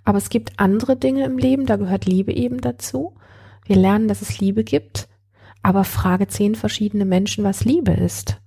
Aber 0.04 0.18
es 0.18 0.30
gibt 0.30 0.60
andere 0.60 0.98
Dinge 0.98 1.24
im 1.24 1.38
Leben, 1.38 1.66
da 1.66 1.78
gehört 1.78 2.06
Liebe 2.06 2.34
eben 2.34 2.60
dazu. 2.60 3.16
Wir 3.66 3.78
lernen, 3.78 4.08
dass 4.08 4.22
es 4.22 4.40
Liebe 4.40 4.64
gibt, 4.64 5.08
aber 5.62 5.86
frage 5.86 6.28
zehn 6.28 6.56
verschiedene 6.56 7.06
Menschen, 7.06 7.44
was 7.44 7.64
Liebe 7.64 7.94
ist. 7.94 8.43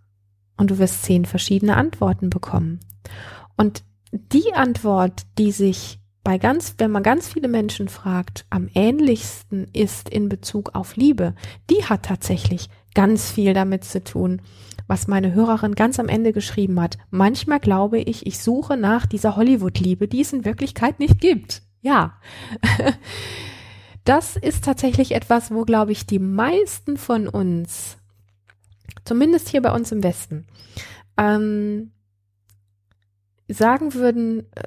Und 0.56 0.70
du 0.70 0.78
wirst 0.78 1.02
zehn 1.02 1.24
verschiedene 1.24 1.76
Antworten 1.76 2.30
bekommen. 2.30 2.80
Und 3.56 3.84
die 4.12 4.54
Antwort, 4.54 5.22
die 5.38 5.52
sich 5.52 5.98
bei 6.24 6.38
ganz, 6.38 6.74
wenn 6.78 6.90
man 6.90 7.02
ganz 7.02 7.28
viele 7.28 7.46
Menschen 7.46 7.88
fragt, 7.88 8.46
am 8.50 8.68
ähnlichsten 8.74 9.68
ist 9.72 10.08
in 10.08 10.28
Bezug 10.28 10.74
auf 10.74 10.96
Liebe, 10.96 11.34
die 11.70 11.84
hat 11.84 12.04
tatsächlich 12.04 12.68
ganz 12.94 13.30
viel 13.30 13.54
damit 13.54 13.84
zu 13.84 14.02
tun, 14.02 14.42
was 14.88 15.06
meine 15.06 15.34
Hörerin 15.34 15.74
ganz 15.74 16.00
am 16.00 16.08
Ende 16.08 16.32
geschrieben 16.32 16.80
hat. 16.80 16.98
Manchmal 17.10 17.60
glaube 17.60 17.98
ich, 17.98 18.26
ich 18.26 18.40
suche 18.40 18.76
nach 18.76 19.06
dieser 19.06 19.36
Hollywood-Liebe, 19.36 20.08
die 20.08 20.22
es 20.22 20.32
in 20.32 20.44
Wirklichkeit 20.44 20.98
nicht 20.98 21.20
gibt. 21.20 21.62
Ja. 21.80 22.14
Das 24.06 24.36
ist 24.36 24.64
tatsächlich 24.64 25.16
etwas, 25.16 25.50
wo, 25.50 25.64
glaube 25.64 25.90
ich, 25.90 26.06
die 26.06 26.20
meisten 26.20 26.96
von 26.96 27.26
uns, 27.26 27.98
zumindest 29.06 29.48
hier 29.48 29.62
bei 29.62 29.72
uns 29.72 29.92
im 29.92 30.02
Westen, 30.02 30.46
ähm, 31.16 31.92
sagen 33.48 33.94
würden, 33.94 34.40
äh, 34.54 34.62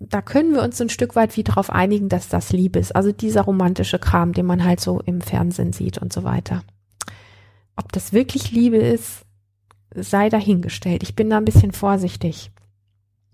da 0.00 0.20
können 0.20 0.52
wir 0.52 0.62
uns 0.62 0.80
ein 0.80 0.88
Stück 0.88 1.16
weit 1.16 1.36
wie 1.36 1.44
darauf 1.44 1.70
einigen, 1.70 2.08
dass 2.08 2.28
das 2.28 2.52
Liebe 2.52 2.78
ist. 2.78 2.94
Also 2.94 3.12
dieser 3.12 3.42
romantische 3.42 3.98
Kram, 3.98 4.32
den 4.32 4.46
man 4.46 4.64
halt 4.64 4.80
so 4.80 5.00
im 5.00 5.20
Fernsehen 5.20 5.72
sieht 5.72 5.98
und 5.98 6.12
so 6.12 6.24
weiter. 6.24 6.62
Ob 7.76 7.92
das 7.92 8.12
wirklich 8.12 8.50
Liebe 8.50 8.78
ist, 8.78 9.24
sei 9.94 10.28
dahingestellt. 10.28 11.02
Ich 11.02 11.14
bin 11.14 11.30
da 11.30 11.38
ein 11.38 11.44
bisschen 11.44 11.72
vorsichtig. 11.72 12.50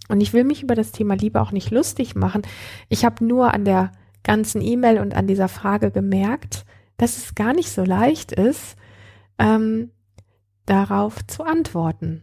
Und 0.08 0.20
ich 0.20 0.32
will 0.32 0.44
mich 0.44 0.62
über 0.62 0.74
das 0.74 0.92
Thema 0.92 1.14
Liebe 1.14 1.40
auch 1.40 1.52
nicht 1.52 1.70
lustig 1.70 2.14
machen. 2.14 2.42
Ich 2.88 3.04
habe 3.04 3.24
nur 3.24 3.54
an 3.54 3.64
der 3.64 3.92
ganzen 4.22 4.60
E-Mail 4.60 4.98
und 4.98 5.14
an 5.14 5.26
dieser 5.26 5.48
Frage 5.48 5.90
gemerkt, 5.90 6.64
dass 6.96 7.16
es 7.16 7.34
gar 7.34 7.52
nicht 7.52 7.70
so 7.70 7.84
leicht 7.84 8.32
ist, 8.32 8.76
ähm, 9.38 9.90
darauf 10.66 11.26
zu 11.26 11.44
antworten. 11.44 12.22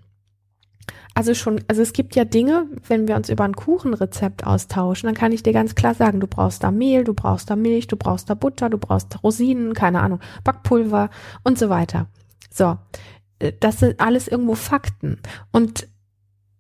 Also 1.14 1.34
schon, 1.34 1.62
also 1.68 1.82
es 1.82 1.94
gibt 1.94 2.16
ja 2.16 2.24
Dinge, 2.24 2.68
wenn 2.88 3.08
wir 3.08 3.16
uns 3.16 3.30
über 3.30 3.44
ein 3.44 3.56
Kuchenrezept 3.56 4.46
austauschen, 4.46 5.08
dann 5.08 5.16
kann 5.16 5.32
ich 5.32 5.44
dir 5.44 5.54
ganz 5.54 5.76
klar 5.76 5.94
sagen, 5.94 6.20
du 6.20 6.28
brauchst 6.28 6.64
da 6.64 6.72
Mehl, 6.72 7.04
du 7.04 7.14
brauchst 7.14 7.50
da 7.50 7.56
Milch, 7.56 7.88
du 7.88 7.98
brauchst 7.98 8.30
da 8.30 8.36
Butter, 8.36 8.70
du 8.70 8.78
brauchst 8.78 9.22
Rosinen, 9.24 9.74
keine 9.74 10.02
Ahnung, 10.02 10.20
Backpulver 10.44 11.10
und 11.44 11.60
so 11.60 11.70
weiter. 11.70 12.08
So, 12.50 12.78
äh, 13.40 13.54
das 13.60 13.80
sind 13.80 14.00
alles 14.00 14.28
irgendwo 14.28 14.56
Fakten. 14.56 15.20
Und 15.52 15.88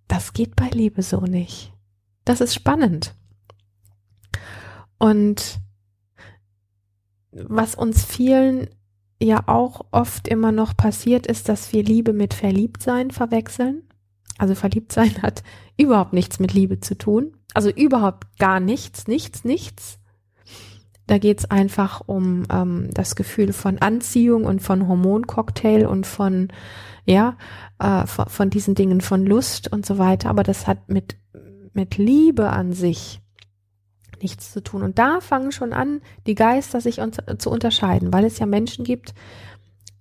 das 0.07 0.33
geht 0.33 0.55
bei 0.55 0.67
Liebe 0.69 1.03
so 1.03 1.21
nicht. 1.21 1.71
Das 2.25 2.41
ist 2.41 2.53
spannend. 2.53 3.15
Und 4.97 5.59
was 7.31 7.75
uns 7.75 8.03
vielen 8.03 8.67
ja 9.21 9.43
auch 9.47 9.85
oft 9.91 10.27
immer 10.27 10.51
noch 10.51 10.75
passiert, 10.75 11.27
ist, 11.27 11.49
dass 11.49 11.73
wir 11.73 11.83
Liebe 11.83 12.13
mit 12.13 12.33
Verliebtsein 12.33 13.11
verwechseln. 13.11 13.83
Also 14.37 14.55
verliebt 14.55 14.91
sein 14.91 15.13
hat 15.21 15.43
überhaupt 15.77 16.13
nichts 16.13 16.39
mit 16.39 16.53
Liebe 16.53 16.79
zu 16.79 16.97
tun. 16.97 17.33
Also 17.53 17.69
überhaupt 17.69 18.37
gar 18.37 18.59
nichts, 18.59 19.07
nichts, 19.07 19.43
nichts. 19.43 19.99
Da 21.07 21.17
geht's 21.17 21.45
einfach 21.45 22.01
um 22.05 22.43
ähm, 22.51 22.89
das 22.93 23.15
Gefühl 23.15 23.51
von 23.51 23.79
Anziehung 23.79 24.45
und 24.45 24.61
von 24.61 24.87
Hormoncocktail 24.87 25.87
und 25.87 26.05
von, 26.05 26.49
ja, 27.05 27.35
äh, 27.79 28.05
von, 28.05 28.27
von 28.27 28.49
diesen 28.51 28.75
Dingen 28.75 29.01
von 29.01 29.25
Lust 29.25 29.71
und 29.71 29.85
so 29.85 29.97
weiter. 29.97 30.29
Aber 30.29 30.43
das 30.43 30.67
hat 30.67 30.87
mit, 30.87 31.17
mit 31.73 31.97
Liebe 31.97 32.51
an 32.51 32.73
sich 32.73 33.21
nichts 34.21 34.51
zu 34.51 34.61
tun. 34.61 34.83
Und 34.83 34.99
da 34.99 35.19
fangen 35.21 35.51
schon 35.51 35.73
an, 35.73 36.01
die 36.27 36.35
Geister 36.35 36.81
sich 36.81 36.99
un 36.99 37.11
zu 37.37 37.49
unterscheiden, 37.49 38.13
weil 38.13 38.25
es 38.25 38.39
ja 38.39 38.45
Menschen 38.45 38.85
gibt, 38.85 39.13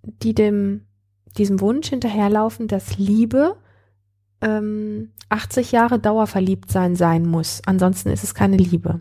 die 0.03 0.35
dem, 0.35 0.87
diesem 1.37 1.61
Wunsch 1.61 1.89
hinterherlaufen, 1.89 2.69
dass 2.69 2.99
Liebe 2.99 3.57
ähm, 4.41 5.11
80 5.29 5.73
Jahre 5.73 5.99
dauerverliebt 5.99 6.71
sein 6.71 6.97
sein 6.97 7.27
muss. 7.27 7.61
Ansonsten 7.67 8.11
ist 8.11 8.25
es 8.25 8.35
keine 8.35 8.57
Liebe. 8.57 9.01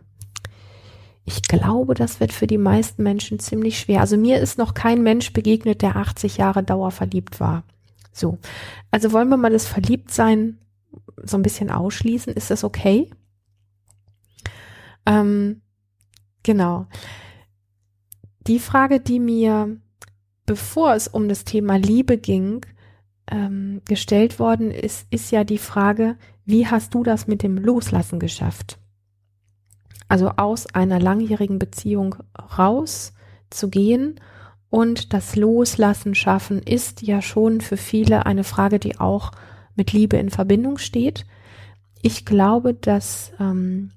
Ich 1.26 1.42
glaube, 1.42 1.94
das 1.94 2.20
wird 2.20 2.32
für 2.32 2.48
die 2.48 2.58
meisten 2.58 3.04
Menschen 3.04 3.40
ziemlich 3.40 3.80
schwer. 3.80 4.00
Also 4.00 4.18
mir 4.18 4.40
ist 4.40 4.58
noch 4.58 4.74
kein 4.74 5.04
Mensch 5.04 5.34
begegnet, 5.34 5.82
der 5.82 5.98
80 5.98 6.38
Jahre 6.38 6.64
dauerverliebt 6.64 7.40
war. 7.40 7.64
So. 8.14 8.38
Also 8.92 9.12
wollen 9.12 9.30
wir 9.30 9.38
mal 9.38 9.52
das 9.52 9.68
Verliebtsein 9.68 10.58
so 11.22 11.38
ein 11.38 11.44
bisschen 11.44 11.70
ausschließen? 11.70 12.34
Ist 12.34 12.50
das 12.50 12.64
okay? 12.64 13.10
Ähm, 15.08 15.62
genau. 16.44 16.86
Die 18.42 18.60
Frage, 18.60 19.00
die 19.00 19.20
mir, 19.20 19.78
bevor 20.46 20.94
es 20.94 21.08
um 21.08 21.28
das 21.30 21.46
Thema 21.46 21.78
Liebe 21.78 22.18
ging, 22.18 22.66
ähm, 23.32 23.82
gestellt 23.88 24.40
worden 24.40 24.70
ist, 24.70 25.08
ist 25.10 25.32
ja 25.32 25.44
die 25.44 25.58
Frage, 25.58 26.18
wie 26.46 26.68
hast 26.68 26.94
du 26.94 27.04
das 27.04 27.28
mit 27.28 27.42
dem 27.42 27.58
Loslassen 27.58 28.20
geschafft? 28.20 28.78
Also 30.10 30.30
aus 30.38 30.74
einer 30.74 31.00
langjährigen 31.00 31.60
Beziehung 31.60 32.16
rauszugehen 32.58 34.20
und 34.70 35.14
das 35.14 35.36
Loslassen 35.36 36.16
schaffen 36.16 36.62
ist 36.62 37.02
ja 37.02 37.22
schon 37.22 37.62
für 37.62 37.78
viele 37.78 38.26
eine 38.26 38.44
Frage, 38.44 38.80
die 38.80 39.00
auch 39.00 39.32
mit 39.76 39.92
Liebe 39.92 40.18
in 40.18 40.30
Verbindung 40.30 40.78
steht. 40.78 41.26
Ich 42.02 42.26
glaube, 42.26 42.74
dass 42.74 43.34
ähm, 43.40 43.92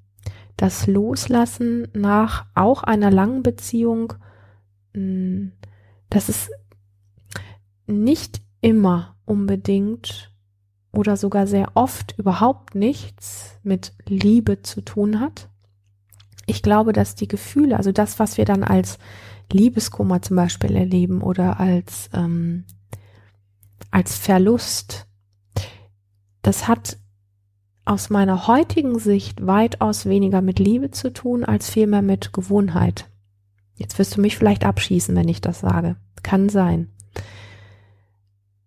das 0.60 0.86
Loslassen 0.86 1.88
nach 1.94 2.44
auch 2.54 2.82
einer 2.82 3.10
langen 3.10 3.42
Beziehung, 3.42 4.12
hm, 4.92 5.52
dass 6.10 6.28
es 6.28 6.50
nicht 7.86 8.42
immer 8.60 9.16
unbedingt 9.24 10.30
oder 10.92 11.16
sogar 11.16 11.46
sehr 11.46 11.70
oft 11.76 12.14
überhaupt 12.18 12.74
nichts 12.74 13.58
mit 13.62 13.94
Liebe 14.06 14.60
zu 14.60 14.82
tun 14.82 15.18
hat. 15.18 15.48
Ich 16.44 16.62
glaube, 16.62 16.92
dass 16.92 17.14
die 17.14 17.28
Gefühle, 17.28 17.78
also 17.78 17.90
das, 17.90 18.18
was 18.18 18.36
wir 18.36 18.44
dann 18.44 18.62
als 18.62 18.98
Liebeskummer 19.50 20.20
zum 20.20 20.36
Beispiel 20.36 20.76
erleben 20.76 21.22
oder 21.22 21.58
als, 21.58 22.10
ähm, 22.12 22.64
als 23.90 24.18
Verlust, 24.18 25.06
das 26.42 26.68
hat 26.68 26.98
aus 27.90 28.10
meiner 28.10 28.46
heutigen 28.46 28.98
Sicht 28.98 29.46
weitaus 29.46 30.06
weniger 30.06 30.40
mit 30.40 30.58
Liebe 30.58 30.90
zu 30.90 31.12
tun, 31.12 31.44
als 31.44 31.68
vielmehr 31.68 32.02
mit 32.02 32.32
Gewohnheit. 32.32 33.08
Jetzt 33.74 33.98
wirst 33.98 34.16
du 34.16 34.20
mich 34.20 34.36
vielleicht 34.36 34.64
abschießen, 34.64 35.14
wenn 35.16 35.28
ich 35.28 35.40
das 35.40 35.60
sage. 35.60 35.96
Kann 36.22 36.48
sein 36.48 36.88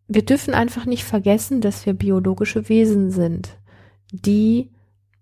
wir 0.07 0.23
dürfen 0.23 0.53
einfach 0.53 0.85
nicht 0.85 1.03
vergessen, 1.03 1.61
dass 1.61 1.85
wir 1.85 1.93
biologische 1.93 2.69
Wesen 2.69 3.11
sind, 3.11 3.57
die 4.11 4.69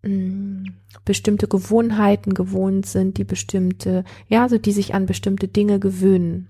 mh, 0.04 0.10
mm, 0.10 0.66
bestimmte 1.06 1.48
Gewohnheiten 1.48 2.34
gewohnt 2.34 2.86
sind, 2.86 3.18
die 3.18 3.24
bestimmte, 3.24 4.04
ja, 4.28 4.50
so 4.50 4.58
die 4.58 4.74
sich 4.74 4.94
an 4.94 5.06
bestimmte 5.06 5.48
Dinge 5.48 5.80
gewöhnen. 5.80 6.50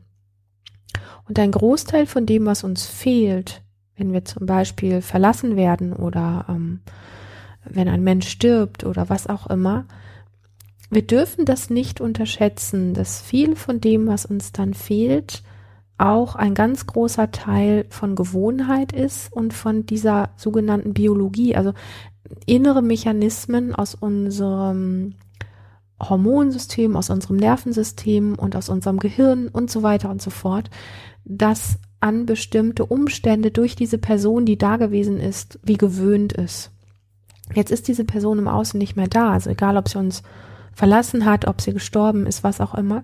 Und 1.28 1.38
ein 1.40 1.52
Großteil 1.52 2.08
von 2.08 2.26
dem, 2.26 2.46
was 2.46 2.64
uns 2.64 2.86
fehlt, 2.86 3.62
wenn 3.96 4.12
wir 4.12 4.26
zum 4.26 4.46
Beispiel 4.46 5.02
verlassen 5.02 5.56
werden 5.56 5.94
oder 5.94 6.46
ähm, 6.50 6.82
wenn 7.66 7.88
ein 7.88 8.04
Mensch 8.04 8.28
stirbt 8.28 8.84
oder 8.84 9.10
was 9.10 9.28
auch 9.28 9.48
immer, 9.48 9.86
wir 10.90 11.04
dürfen 11.04 11.46
das 11.46 11.70
nicht 11.70 12.02
unterschätzen, 12.02 12.94
dass 12.94 13.22
viel 13.22 13.56
von 13.56 13.80
dem, 13.80 14.08
was 14.08 14.26
uns 14.26 14.52
dann 14.52 14.74
fehlt, 14.74 15.42
auch 15.98 16.36
ein 16.36 16.54
ganz 16.54 16.88
großer 16.88 17.32
Teil 17.32 17.86
von 17.90 18.16
Gewohnheit 18.16 18.92
ist 18.92 19.32
und 19.32 19.54
von 19.54 19.86
dieser 19.86 20.32
sogenannten 20.36 20.94
Biologie, 20.94 21.56
also 21.56 21.74
innere 22.46 22.82
Mechanismen 22.82 23.74
aus 23.74 23.96
unserem 23.96 25.16
Hormonsystem, 26.02 26.96
aus 26.96 27.10
unserem 27.10 27.38
Nervensystem 27.38 28.36
und 28.36 28.56
aus 28.56 28.68
unserem 28.68 29.00
Gehirn 29.00 29.48
und 29.48 29.70
so 29.70 29.84
weiter 29.84 30.10
und 30.10 30.22
so 30.22 30.30
fort, 30.30 30.70
das 31.24 31.78
an 32.00 32.26
bestimmte 32.26 32.86
Umstände 32.86 33.52
durch 33.52 33.76
diese 33.76 34.00
Person, 34.00 34.46
die 34.46 34.58
da 34.58 34.78
gewesen 34.78 35.20
ist, 35.20 35.60
wie 35.64 35.78
gewöhnt 35.78 36.34
ist. 36.34 36.72
Jetzt 37.54 37.72
ist 37.72 37.88
diese 37.88 38.06
Person 38.06 38.40
im 38.40 38.48
Außen 38.48 38.78
nicht 38.78 38.96
mehr 38.96 39.08
da, 39.08 39.32
also 39.32 39.50
egal, 39.50 39.78
ob 39.78 39.90
sie 39.90 39.98
uns 39.98 40.24
verlassen 40.74 41.26
hat, 41.26 41.48
ob 41.48 41.62
sie 41.62 41.74
gestorben 41.74 42.26
ist, 42.26 42.44
was 42.44 42.62
auch 42.62 42.74
immer. 42.74 43.04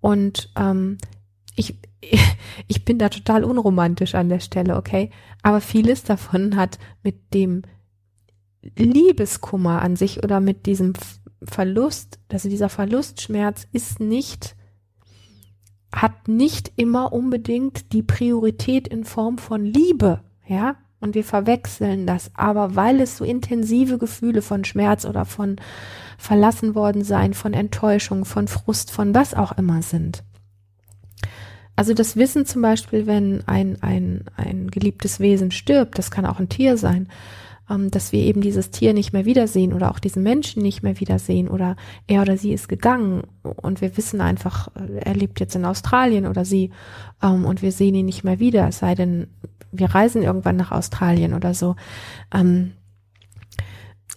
Und 0.00 0.50
ähm, 0.56 0.98
ich, 1.54 1.78
ich 2.68 2.84
bin 2.84 2.98
da 2.98 3.08
total 3.08 3.44
unromantisch 3.44 4.14
an 4.14 4.28
der 4.28 4.40
Stelle, 4.40 4.76
okay? 4.76 5.10
Aber 5.42 5.60
vieles 5.60 6.02
davon 6.04 6.56
hat 6.56 6.78
mit 7.02 7.34
dem 7.34 7.62
Liebeskummer 8.76 9.82
an 9.82 9.96
sich 9.96 10.22
oder 10.22 10.40
mit 10.40 10.66
diesem 10.66 10.94
Verlust, 11.42 12.18
also 12.30 12.48
dieser 12.48 12.68
Verlustschmerz 12.68 13.68
ist 13.72 14.00
nicht, 14.00 14.56
hat 15.94 16.28
nicht 16.28 16.72
immer 16.76 17.12
unbedingt 17.12 17.92
die 17.92 18.02
Priorität 18.02 18.88
in 18.88 19.04
Form 19.04 19.38
von 19.38 19.64
Liebe, 19.64 20.22
ja? 20.46 20.76
Und 21.00 21.14
wir 21.14 21.24
verwechseln 21.24 22.06
das. 22.06 22.30
Aber 22.34 22.74
weil 22.74 23.00
es 23.00 23.16
so 23.16 23.24
intensive 23.24 23.98
Gefühle 23.98 24.42
von 24.42 24.64
Schmerz 24.64 25.04
oder 25.04 25.24
von 25.24 25.56
verlassen 26.18 26.74
worden 26.74 27.04
sein, 27.04 27.34
von 27.34 27.54
Enttäuschung, 27.54 28.24
von 28.24 28.48
Frust, 28.48 28.90
von 28.90 29.14
was 29.14 29.34
auch 29.34 29.56
immer 29.56 29.82
sind. 29.82 30.24
Also 31.76 31.94
das 31.94 32.16
Wissen 32.16 32.44
zum 32.44 32.62
Beispiel, 32.62 33.06
wenn 33.06 33.46
ein, 33.46 33.80
ein, 33.82 34.24
ein 34.36 34.68
geliebtes 34.68 35.20
Wesen 35.20 35.52
stirbt, 35.52 35.96
das 35.96 36.10
kann 36.10 36.26
auch 36.26 36.40
ein 36.40 36.48
Tier 36.48 36.76
sein, 36.76 37.08
ähm, 37.70 37.90
dass 37.90 38.12
wir 38.12 38.20
eben 38.20 38.40
dieses 38.40 38.70
Tier 38.70 38.94
nicht 38.94 39.12
mehr 39.12 39.24
wiedersehen 39.24 39.72
oder 39.72 39.90
auch 39.90 39.98
diesen 39.98 40.22
Menschen 40.22 40.62
nicht 40.62 40.82
mehr 40.82 41.00
wiedersehen 41.00 41.48
oder 41.48 41.76
er 42.06 42.22
oder 42.22 42.36
sie 42.36 42.52
ist 42.52 42.68
gegangen 42.68 43.22
und 43.42 43.80
wir 43.80 43.96
wissen 43.96 44.20
einfach, 44.20 44.68
äh, 44.76 45.00
er 45.00 45.14
lebt 45.14 45.40
jetzt 45.40 45.54
in 45.54 45.64
Australien 45.64 46.26
oder 46.26 46.44
sie 46.44 46.70
ähm, 47.22 47.44
und 47.44 47.62
wir 47.62 47.72
sehen 47.72 47.94
ihn 47.94 48.06
nicht 48.06 48.24
mehr 48.24 48.38
wieder, 48.38 48.68
es 48.68 48.78
sei 48.78 48.94
denn, 48.94 49.28
wir 49.70 49.94
reisen 49.94 50.22
irgendwann 50.22 50.56
nach 50.56 50.72
Australien 50.72 51.34
oder 51.34 51.54
so. 51.54 51.76
Ähm, 52.32 52.72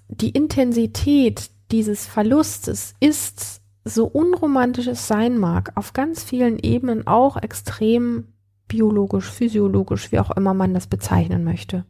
die 0.07 0.29
Intensität 0.29 1.49
dieses 1.71 2.05
Verlustes 2.05 2.95
ist, 2.99 3.61
so 3.83 4.05
unromantisch 4.05 4.87
es 4.87 5.07
sein 5.07 5.37
mag, 5.37 5.71
auf 5.75 5.93
ganz 5.93 6.23
vielen 6.23 6.59
Ebenen 6.59 7.07
auch 7.07 7.37
extrem 7.37 8.25
biologisch, 8.67 9.29
physiologisch, 9.29 10.11
wie 10.11 10.19
auch 10.19 10.31
immer 10.31 10.53
man 10.53 10.73
das 10.73 10.87
bezeichnen 10.87 11.43
möchte. 11.43 11.85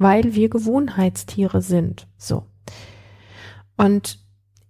Weil 0.00 0.34
wir 0.34 0.48
Gewohnheitstiere 0.48 1.60
sind. 1.60 2.06
So. 2.16 2.46
Und 3.76 4.18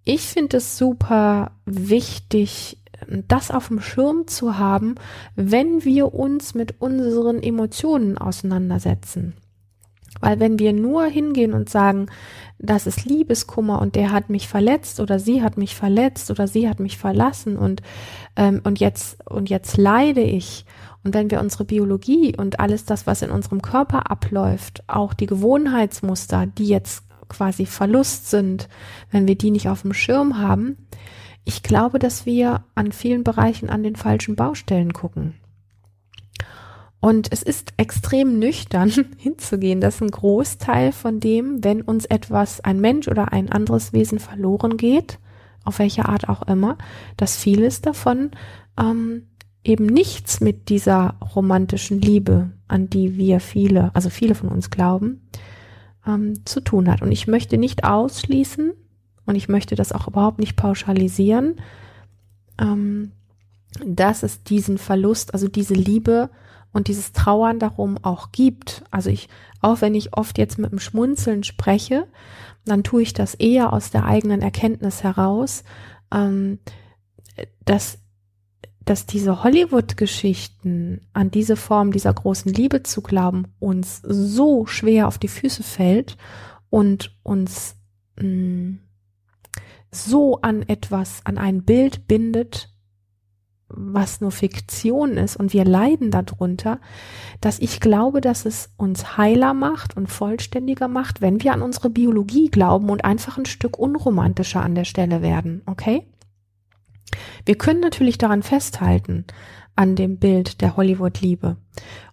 ich 0.04 0.22
finde 0.22 0.56
es 0.56 0.76
super 0.76 1.52
wichtig, 1.64 2.78
das 3.28 3.52
auf 3.52 3.68
dem 3.68 3.80
Schirm 3.80 4.26
zu 4.26 4.58
haben, 4.58 4.96
wenn 5.36 5.84
wir 5.84 6.14
uns 6.14 6.54
mit 6.54 6.80
unseren 6.80 7.42
Emotionen 7.44 8.18
auseinandersetzen. 8.18 9.34
Weil 10.18 10.40
wenn 10.40 10.58
wir 10.58 10.72
nur 10.72 11.04
hingehen 11.04 11.52
und 11.52 11.70
sagen, 11.70 12.06
das 12.58 12.86
ist 12.86 13.04
Liebeskummer 13.04 13.80
und 13.80 13.94
der 13.94 14.12
hat 14.12 14.28
mich 14.28 14.48
verletzt 14.48 15.00
oder 15.00 15.18
sie 15.18 15.42
hat 15.42 15.56
mich 15.56 15.74
verletzt 15.76 16.30
oder 16.30 16.46
sie 16.46 16.68
hat 16.68 16.80
mich 16.80 16.98
verlassen 16.98 17.56
und, 17.56 17.80
ähm, 18.36 18.60
und 18.64 18.80
jetzt, 18.80 19.24
und 19.28 19.48
jetzt 19.48 19.76
leide 19.76 20.20
ich. 20.20 20.66
Und 21.02 21.14
wenn 21.14 21.30
wir 21.30 21.40
unsere 21.40 21.64
Biologie 21.64 22.36
und 22.36 22.60
alles 22.60 22.84
das, 22.84 23.06
was 23.06 23.22
in 23.22 23.30
unserem 23.30 23.62
Körper 23.62 24.10
abläuft, 24.10 24.82
auch 24.88 25.14
die 25.14 25.26
Gewohnheitsmuster, 25.26 26.46
die 26.46 26.66
jetzt 26.66 27.04
quasi 27.28 27.64
Verlust 27.64 28.28
sind, 28.28 28.68
wenn 29.10 29.26
wir 29.26 29.38
die 29.38 29.50
nicht 29.50 29.68
auf 29.68 29.82
dem 29.82 29.94
Schirm 29.94 30.38
haben, 30.38 30.76
ich 31.44 31.62
glaube, 31.62 31.98
dass 31.98 32.26
wir 32.26 32.64
an 32.74 32.92
vielen 32.92 33.24
Bereichen 33.24 33.70
an 33.70 33.82
den 33.82 33.96
falschen 33.96 34.36
Baustellen 34.36 34.92
gucken. 34.92 35.39
Und 37.00 37.32
es 37.32 37.42
ist 37.42 37.72
extrem 37.78 38.38
nüchtern 38.38 38.92
hinzugehen, 39.16 39.80
dass 39.80 40.00
ein 40.00 40.10
Großteil 40.10 40.92
von 40.92 41.18
dem, 41.18 41.64
wenn 41.64 41.80
uns 41.80 42.04
etwas, 42.04 42.60
ein 42.60 42.80
Mensch 42.80 43.08
oder 43.08 43.32
ein 43.32 43.50
anderes 43.50 43.92
Wesen 43.92 44.18
verloren 44.18 44.76
geht, 44.76 45.18
auf 45.64 45.78
welche 45.78 46.06
Art 46.06 46.28
auch 46.28 46.42
immer, 46.42 46.76
dass 47.16 47.36
vieles 47.36 47.80
davon 47.80 48.30
ähm, 48.78 49.26
eben 49.64 49.86
nichts 49.86 50.40
mit 50.40 50.68
dieser 50.68 51.16
romantischen 51.34 52.00
Liebe, 52.00 52.50
an 52.68 52.88
die 52.88 53.16
wir 53.16 53.40
viele, 53.40 53.94
also 53.94 54.10
viele 54.10 54.34
von 54.34 54.48
uns 54.48 54.70
glauben, 54.70 55.28
ähm, 56.06 56.44
zu 56.44 56.60
tun 56.60 56.90
hat. 56.90 57.02
Und 57.02 57.12
ich 57.12 57.26
möchte 57.26 57.58
nicht 57.58 57.84
ausschließen 57.84 58.72
und 59.26 59.34
ich 59.34 59.48
möchte 59.48 59.74
das 59.74 59.92
auch 59.92 60.08
überhaupt 60.08 60.38
nicht 60.38 60.56
pauschalisieren, 60.56 61.60
ähm, 62.58 63.12
dass 63.84 64.22
es 64.22 64.42
diesen 64.42 64.78
Verlust, 64.78 65.32
also 65.34 65.48
diese 65.48 65.74
Liebe 65.74 66.30
und 66.72 66.88
dieses 66.88 67.12
Trauern 67.12 67.58
darum 67.58 67.98
auch 68.02 68.32
gibt. 68.32 68.84
Also 68.90 69.10
ich, 69.10 69.28
auch 69.60 69.80
wenn 69.80 69.94
ich 69.94 70.16
oft 70.16 70.38
jetzt 70.38 70.58
mit 70.58 70.70
dem 70.70 70.78
Schmunzeln 70.78 71.44
spreche, 71.44 72.06
dann 72.64 72.84
tue 72.84 73.02
ich 73.02 73.12
das 73.12 73.34
eher 73.34 73.72
aus 73.72 73.90
der 73.90 74.04
eigenen 74.04 74.42
Erkenntnis 74.42 75.02
heraus, 75.02 75.64
ähm, 76.12 76.58
dass 77.64 77.98
dass 78.90 79.06
diese 79.06 79.44
Hollywood-Geschichten 79.44 81.02
an 81.12 81.30
diese 81.30 81.54
Form 81.54 81.92
dieser 81.92 82.12
großen 82.12 82.52
Liebe 82.52 82.82
zu 82.82 83.02
glauben 83.02 83.54
uns 83.60 84.00
so 84.02 84.66
schwer 84.66 85.06
auf 85.06 85.18
die 85.18 85.28
Füße 85.28 85.62
fällt 85.62 86.16
und 86.70 87.16
uns 87.22 87.76
mh, 88.16 88.24
mm, 88.26 88.80
so 89.92 90.40
an 90.40 90.62
etwas, 90.62 91.20
an 91.24 91.38
ein 91.38 91.62
Bild 91.62 92.06
bindet, 92.08 92.72
was 93.72 94.20
nur 94.20 94.30
Fiktion 94.30 95.16
ist 95.16 95.36
und 95.36 95.52
wir 95.52 95.64
leiden 95.64 96.10
darunter, 96.10 96.80
dass 97.40 97.58
ich 97.58 97.80
glaube, 97.80 98.20
dass 98.20 98.44
es 98.44 98.70
uns 98.76 99.16
heiler 99.16 99.54
macht 99.54 99.96
und 99.96 100.08
vollständiger 100.08 100.88
macht, 100.88 101.20
wenn 101.20 101.42
wir 101.42 101.52
an 101.52 101.62
unsere 101.62 101.90
Biologie 101.90 102.50
glauben 102.50 102.90
und 102.90 103.04
einfach 103.04 103.38
ein 103.38 103.46
Stück 103.46 103.78
unromantischer 103.78 104.62
an 104.62 104.74
der 104.74 104.84
Stelle 104.84 105.22
werden, 105.22 105.62
okay? 105.66 106.06
Wir 107.44 107.56
können 107.56 107.80
natürlich 107.80 108.18
daran 108.18 108.42
festhalten, 108.42 109.24
an 109.76 109.96
dem 109.96 110.18
Bild 110.18 110.60
der 110.60 110.76
Hollywood-Liebe 110.76 111.56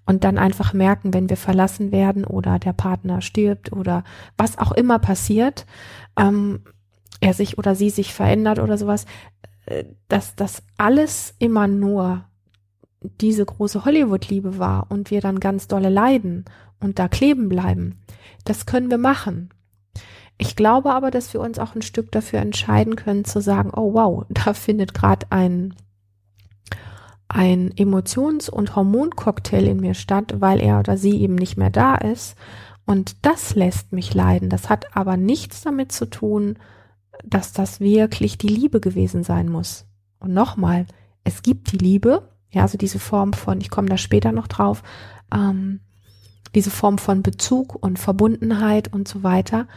und 0.05 0.23
dann 0.23 0.37
einfach 0.37 0.73
merken, 0.73 1.13
wenn 1.13 1.29
wir 1.29 1.37
verlassen 1.37 1.91
werden 1.91 2.23
oder 2.23 2.59
der 2.59 2.73
Partner 2.73 3.21
stirbt 3.21 3.73
oder 3.73 4.03
was 4.37 4.57
auch 4.57 4.71
immer 4.71 4.99
passiert, 4.99 5.65
ähm, 6.17 6.61
er 7.19 7.33
sich 7.33 7.57
oder 7.57 7.75
sie 7.75 7.89
sich 7.89 8.13
verändert 8.13 8.59
oder 8.59 8.77
sowas, 8.77 9.05
dass 10.07 10.35
das 10.35 10.63
alles 10.77 11.35
immer 11.39 11.67
nur 11.67 12.25
diese 13.01 13.45
große 13.45 13.85
Hollywood-Liebe 13.85 14.57
war 14.57 14.87
und 14.89 15.11
wir 15.11 15.21
dann 15.21 15.39
ganz 15.39 15.67
dolle 15.67 15.89
leiden 15.89 16.45
und 16.79 16.99
da 16.99 17.07
kleben 17.07 17.49
bleiben. 17.49 18.01
Das 18.43 18.65
können 18.65 18.89
wir 18.89 18.97
machen. 18.97 19.49
Ich 20.37 20.55
glaube 20.55 20.93
aber, 20.93 21.11
dass 21.11 21.33
wir 21.33 21.41
uns 21.41 21.59
auch 21.59 21.75
ein 21.75 21.81
Stück 21.81 22.11
dafür 22.11 22.39
entscheiden 22.39 22.95
können 22.95 23.25
zu 23.25 23.41
sagen, 23.41 23.71
oh 23.75 23.93
wow, 23.93 24.25
da 24.29 24.53
findet 24.53 24.93
gerade 24.93 25.27
ein 25.29 25.73
ein 27.29 27.73
Emotions- 27.75 28.47
und 28.47 28.77
Hormoncocktail 28.77 29.67
in 29.67 29.81
mir 29.81 29.95
statt, 29.95 30.35
weil 30.39 30.61
er 30.61 30.79
oder 30.79 30.97
sie 30.97 31.19
eben 31.21 31.35
nicht 31.35 31.57
mehr 31.57 31.69
da 31.69 31.95
ist. 31.95 32.37
Und 32.85 33.25
das 33.25 33.53
lässt 33.53 33.91
mich 33.91 34.13
leiden. 34.13 34.49
Das 34.49 34.69
hat 34.69 34.95
aber 34.95 35.17
nichts 35.17 35.61
damit 35.61 35.91
zu 35.91 36.05
tun, 36.05 36.57
dass 37.23 37.53
das 37.53 37.79
wirklich 37.79 38.37
die 38.37 38.47
Liebe 38.47 38.79
gewesen 38.79 39.23
sein 39.23 39.49
muss. 39.49 39.85
Und 40.19 40.33
nochmal, 40.33 40.85
es 41.23 41.41
gibt 41.41 41.71
die 41.71 41.77
Liebe, 41.77 42.29
ja, 42.51 42.63
also 42.63 42.77
diese 42.77 42.99
Form 42.99 43.33
von, 43.33 43.61
ich 43.61 43.69
komme 43.69 43.89
da 43.89 43.97
später 43.97 44.31
noch 44.31 44.47
drauf, 44.47 44.83
ähm, 45.33 45.81
diese 46.55 46.71
Form 46.71 46.97
von 46.97 47.23
Bezug 47.23 47.75
und 47.75 47.99
Verbundenheit 47.99 48.93
und 48.93 49.07
so 49.07 49.23
weiter. 49.23 49.67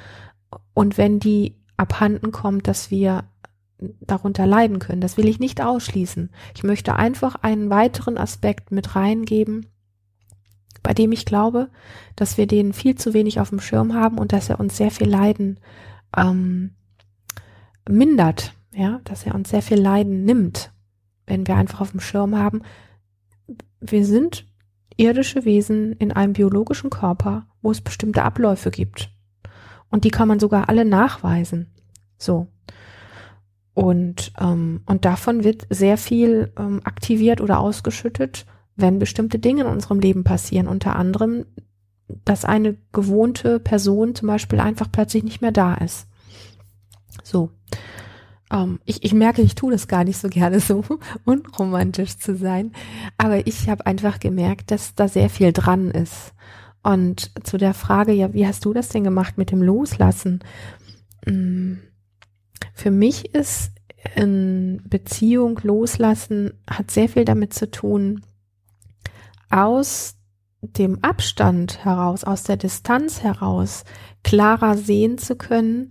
Und 0.74 0.96
wenn 0.96 1.18
die 1.20 1.56
abhanden 1.76 2.32
kommt, 2.32 2.68
dass 2.68 2.90
wir 2.90 3.24
darunter 4.00 4.46
leiden 4.46 4.78
können, 4.78 5.00
das 5.00 5.16
will 5.16 5.28
ich 5.28 5.40
nicht 5.40 5.60
ausschließen. 5.62 6.30
Ich 6.54 6.62
möchte 6.62 6.96
einfach 6.96 7.36
einen 7.36 7.70
weiteren 7.70 8.18
Aspekt 8.18 8.72
mit 8.72 8.94
reingeben, 8.94 9.66
bei 10.82 10.94
dem 10.94 11.12
ich 11.12 11.24
glaube, 11.24 11.70
dass 12.16 12.36
wir 12.36 12.46
den 12.46 12.72
viel 12.72 12.94
zu 12.94 13.14
wenig 13.14 13.40
auf 13.40 13.50
dem 13.50 13.60
Schirm 13.60 13.94
haben 13.94 14.18
und 14.18 14.32
dass 14.32 14.48
er 14.48 14.60
uns 14.60 14.76
sehr 14.76 14.90
viel 14.90 15.08
Leiden 15.08 15.58
ähm, 16.16 16.72
mindert, 17.90 18.54
ja, 18.72 19.00
dass 19.04 19.26
er 19.26 19.34
uns 19.34 19.50
sehr 19.50 19.62
viel 19.62 19.80
Leiden 19.80 20.24
nimmt, 20.24 20.72
wenn 21.26 21.46
wir 21.46 21.56
einfach 21.56 21.80
auf 21.80 21.92
dem 21.92 22.00
Schirm 22.00 22.36
haben, 22.36 22.62
wir 23.80 24.04
sind 24.04 24.46
irdische 24.96 25.44
Wesen 25.44 25.92
in 25.92 26.12
einem 26.12 26.34
biologischen 26.34 26.90
Körper, 26.90 27.46
wo 27.62 27.70
es 27.70 27.80
bestimmte 27.80 28.22
Abläufe 28.22 28.70
gibt. 28.70 29.10
Und 29.90 30.04
die 30.04 30.10
kann 30.10 30.28
man 30.28 30.38
sogar 30.38 30.68
alle 30.68 30.84
nachweisen. 30.84 31.72
So. 32.18 32.48
Und, 33.74 34.32
ähm, 34.38 34.82
und 34.86 35.04
davon 35.04 35.42
wird 35.42 35.66
sehr 35.70 35.96
viel 35.96 36.52
ähm, 36.58 36.80
aktiviert 36.84 37.40
oder 37.40 37.60
ausgeschüttet, 37.60 38.46
wenn 38.76 38.98
bestimmte 38.98 39.38
Dinge 39.38 39.62
in 39.62 39.68
unserem 39.68 40.00
Leben 40.00 40.22
passieren. 40.22 40.68
Unter 40.68 40.96
anderem, 40.96 41.46
dass 42.24 42.44
eine 42.44 42.76
gewohnte 42.92 43.58
Person 43.58 44.14
zum 44.14 44.28
Beispiel 44.28 44.60
einfach 44.60 44.88
plötzlich 44.90 45.24
nicht 45.24 45.40
mehr 45.40 45.52
da 45.52 45.74
ist. 45.74 46.08
So. 47.30 47.50
Ähm, 48.50 48.80
ich, 48.84 49.04
ich 49.04 49.14
merke, 49.14 49.42
ich 49.42 49.54
tue 49.54 49.72
das 49.72 49.86
gar 49.86 50.04
nicht 50.04 50.18
so 50.18 50.28
gerne 50.28 50.58
so 50.60 50.84
unromantisch 51.24 52.18
zu 52.18 52.36
sein. 52.36 52.72
Aber 53.18 53.46
ich 53.46 53.68
habe 53.68 53.86
einfach 53.86 54.18
gemerkt, 54.18 54.70
dass 54.70 54.94
da 54.94 55.08
sehr 55.08 55.30
viel 55.30 55.52
dran 55.52 55.90
ist. 55.90 56.32
Und 56.82 57.30
zu 57.44 57.56
der 57.58 57.74
Frage, 57.74 58.12
ja, 58.12 58.32
wie 58.32 58.46
hast 58.46 58.64
du 58.64 58.72
das 58.72 58.88
denn 58.88 59.04
gemacht 59.04 59.38
mit 59.38 59.50
dem 59.50 59.62
Loslassen? 59.62 60.40
Mm, 61.26 61.74
für 62.72 62.90
mich 62.90 63.34
ist 63.34 63.72
in 64.16 64.82
Beziehung 64.88 65.60
loslassen, 65.62 66.54
hat 66.68 66.90
sehr 66.90 67.08
viel 67.08 67.26
damit 67.26 67.52
zu 67.52 67.70
tun, 67.70 68.22
aus 69.50 70.16
dem 70.62 71.04
Abstand 71.04 71.84
heraus, 71.84 72.24
aus 72.24 72.44
der 72.44 72.56
Distanz 72.56 73.22
heraus, 73.22 73.84
klarer 74.22 74.76
sehen 74.76 75.18
zu 75.18 75.36
können 75.36 75.90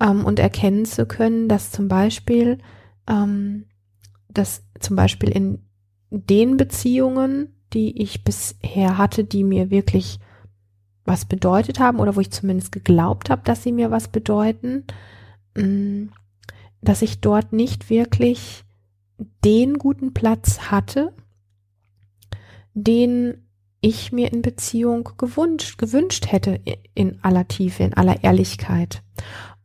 ähm, 0.00 0.24
und 0.24 0.38
erkennen 0.38 0.84
zu 0.84 1.06
können, 1.06 1.48
dass 1.48 1.70
zum 1.70 1.88
Beispiel, 1.88 2.58
ähm, 3.08 3.66
dass 4.28 4.64
zum 4.80 4.96
Beispiel 4.96 5.28
in 5.28 5.66
den 6.10 6.56
Beziehungen, 6.56 7.54
die 7.72 8.02
ich 8.02 8.24
bisher 8.24 8.98
hatte, 8.98 9.24
die 9.24 9.44
mir 9.44 9.70
wirklich 9.70 10.18
was 11.04 11.24
bedeutet 11.24 11.78
haben 11.78 11.98
oder 11.98 12.16
wo 12.16 12.20
ich 12.20 12.30
zumindest 12.30 12.72
geglaubt 12.72 13.30
habe, 13.30 13.42
dass 13.44 13.62
sie 13.62 13.72
mir 13.72 13.90
was 13.90 14.08
bedeuten, 14.08 14.84
mm, 15.56 16.06
dass 16.82 17.02
ich 17.02 17.20
dort 17.20 17.52
nicht 17.52 17.90
wirklich 17.90 18.64
den 19.44 19.74
guten 19.74 20.14
Platz 20.14 20.70
hatte, 20.70 21.12
den 22.74 23.46
ich 23.80 24.12
mir 24.12 24.32
in 24.32 24.42
Beziehung 24.42 25.08
gewünscht, 25.16 25.78
gewünscht 25.78 26.30
hätte 26.30 26.60
in 26.94 27.18
aller 27.22 27.48
Tiefe, 27.48 27.82
in 27.82 27.94
aller 27.94 28.22
Ehrlichkeit. 28.22 29.02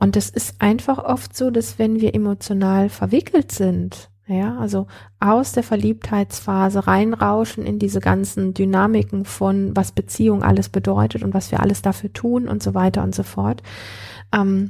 Und 0.05 0.15
es 0.15 0.29
ist 0.29 0.61
einfach 0.61 0.99
oft 0.99 1.35
so, 1.35 1.49
dass 1.49 1.79
wenn 1.79 1.99
wir 1.99 2.13
emotional 2.13 2.89
verwickelt 2.89 3.51
sind, 3.51 4.11
ja, 4.27 4.55
also 4.59 4.85
aus 5.19 5.53
der 5.53 5.63
Verliebtheitsphase 5.63 6.85
reinrauschen 6.85 7.65
in 7.65 7.79
diese 7.79 8.01
ganzen 8.01 8.53
Dynamiken 8.53 9.25
von, 9.25 9.75
was 9.75 9.93
Beziehung 9.93 10.43
alles 10.43 10.69
bedeutet 10.69 11.23
und 11.23 11.33
was 11.33 11.49
wir 11.49 11.59
alles 11.59 11.81
dafür 11.81 12.13
tun 12.13 12.47
und 12.47 12.61
so 12.61 12.75
weiter 12.75 13.01
und 13.01 13.15
so 13.15 13.23
fort, 13.23 13.63
ähm, 14.31 14.69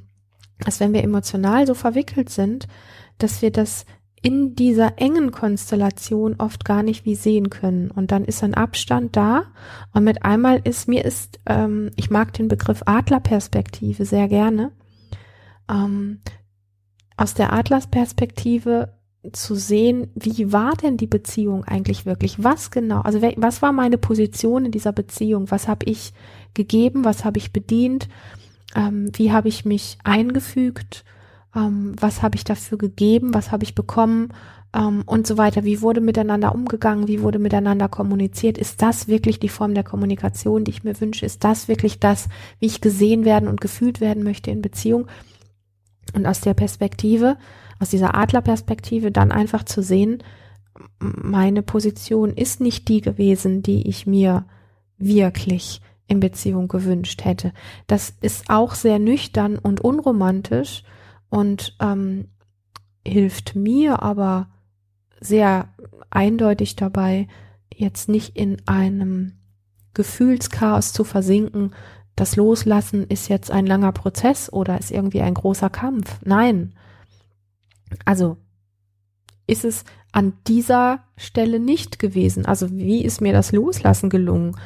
dass 0.59 0.79
wenn 0.79 0.93
wir 0.93 1.03
emotional 1.03 1.67
so 1.67 1.73
verwickelt 1.73 2.29
sind, 2.29 2.69
dass 3.17 3.41
wir 3.41 3.51
das 3.51 3.85
in 4.21 4.55
dieser 4.55 4.99
engen 4.99 5.31
Konstellation 5.31 6.35
oft 6.37 6.63
gar 6.63 6.81
nicht 6.81 7.03
wie 7.03 7.15
sehen 7.15 7.49
können. 7.49 7.91
Und 7.91 8.13
dann 8.13 8.23
ist 8.23 8.41
ein 8.41 8.53
Abstand 8.53 9.17
da 9.17 9.47
und 9.91 10.05
mit 10.05 10.23
einmal 10.23 10.61
ist, 10.63 10.87
mir 10.87 11.03
ist, 11.03 11.41
ähm, 11.45 11.91
ich 11.97 12.09
mag 12.09 12.31
den 12.31 12.47
Begriff 12.47 12.83
Adlerperspektive 12.85 14.05
sehr 14.05 14.29
gerne, 14.29 14.71
ähm, 15.69 16.19
aus 17.17 17.33
der 17.33 17.53
Adlersperspektive 17.53 18.93
zu 19.31 19.55
sehen, 19.55 20.11
wie 20.15 20.51
war 20.51 20.73
denn 20.75 20.97
die 20.97 21.07
Beziehung 21.07 21.63
eigentlich 21.63 22.05
wirklich? 22.05 22.43
Was 22.43 22.71
genau? 22.71 23.01
Also 23.01 23.21
was 23.37 23.61
war 23.61 23.71
meine 23.71 23.97
Position 23.97 24.65
in 24.65 24.71
dieser 24.71 24.91
Beziehung? 24.91 25.49
Was 25.49 25.67
habe 25.67 25.85
ich 25.85 26.13
gegeben? 26.53 27.05
Was 27.05 27.25
habe 27.25 27.37
ich 27.37 27.51
bedient? 27.51 28.07
Ähm, 28.75 29.09
wie 29.13 29.31
habe 29.31 29.47
ich 29.47 29.65
mich 29.65 29.97
eingefügt? 30.03 31.05
Ähm, 31.55 31.95
was 31.99 32.21
habe 32.21 32.35
ich 32.35 32.43
dafür 32.43 32.77
gegeben? 32.77 33.33
Was 33.33 33.51
habe 33.51 33.63
ich 33.63 33.75
bekommen? 33.75 34.29
Ähm, 34.75 35.03
und 35.05 35.25
so 35.25 35.37
weiter. 35.37 35.63
Wie 35.63 35.81
wurde 35.81 36.01
miteinander 36.01 36.53
umgegangen? 36.53 37.07
Wie 37.07 37.21
wurde 37.21 37.39
miteinander 37.39 37.87
kommuniziert? 37.87 38.57
Ist 38.57 38.81
das 38.81 39.07
wirklich 39.07 39.39
die 39.39 39.49
Form 39.49 39.73
der 39.73 39.83
Kommunikation, 39.83 40.65
die 40.65 40.71
ich 40.71 40.83
mir 40.83 40.99
wünsche? 40.99 41.25
Ist 41.25 41.43
das 41.43 41.67
wirklich 41.67 41.99
das, 41.99 42.27
wie 42.59 42.67
ich 42.67 42.81
gesehen 42.81 43.25
werden 43.25 43.47
und 43.47 43.61
gefühlt 43.61 44.01
werden 44.01 44.23
möchte 44.23 44.51
in 44.51 44.61
Beziehung? 44.61 45.07
Und 46.13 46.25
aus 46.25 46.41
der 46.41 46.53
Perspektive 46.53 47.37
aus 47.79 47.89
dieser 47.89 48.15
Adlerperspektive 48.15 49.11
dann 49.11 49.31
einfach 49.31 49.63
zu 49.63 49.81
sehen, 49.81 50.23
meine 50.99 51.61
Position 51.61 52.33
ist 52.33 52.61
nicht 52.61 52.87
die 52.87 53.01
gewesen, 53.01 53.63
die 53.63 53.87
ich 53.87 54.07
mir 54.07 54.45
wirklich 54.97 55.81
in 56.07 56.19
Beziehung 56.19 56.67
gewünscht 56.67 57.25
hätte. 57.25 57.51
Das 57.87 58.13
ist 58.21 58.49
auch 58.49 58.75
sehr 58.75 58.99
nüchtern 58.99 59.57
und 59.57 59.81
unromantisch 59.81 60.83
und 61.29 61.75
ähm, 61.81 62.29
hilft 63.05 63.55
mir 63.55 64.03
aber 64.03 64.49
sehr 65.19 65.69
eindeutig 66.09 66.75
dabei, 66.75 67.27
jetzt 67.73 68.09
nicht 68.09 68.37
in 68.37 68.57
einem 68.67 69.33
Gefühlschaos 69.93 70.93
zu 70.93 71.03
versinken. 71.03 71.73
Das 72.15 72.35
Loslassen 72.35 73.05
ist 73.07 73.27
jetzt 73.27 73.51
ein 73.51 73.65
langer 73.65 73.91
Prozess 73.91 74.51
oder 74.51 74.79
ist 74.79 74.91
irgendwie 74.91 75.21
ein 75.21 75.33
großer 75.33 75.69
Kampf. 75.69 76.19
Nein, 76.23 76.73
also 78.05 78.37
ist 79.47 79.65
es 79.65 79.83
an 80.11 80.33
dieser 80.47 81.03
Stelle 81.17 81.59
nicht 81.59 81.99
gewesen. 81.99 82.45
Also 82.45 82.71
wie 82.71 83.03
ist 83.03 83.21
mir 83.21 83.33
das 83.33 83.51
Loslassen 83.51 84.09
gelungen? 84.09 84.57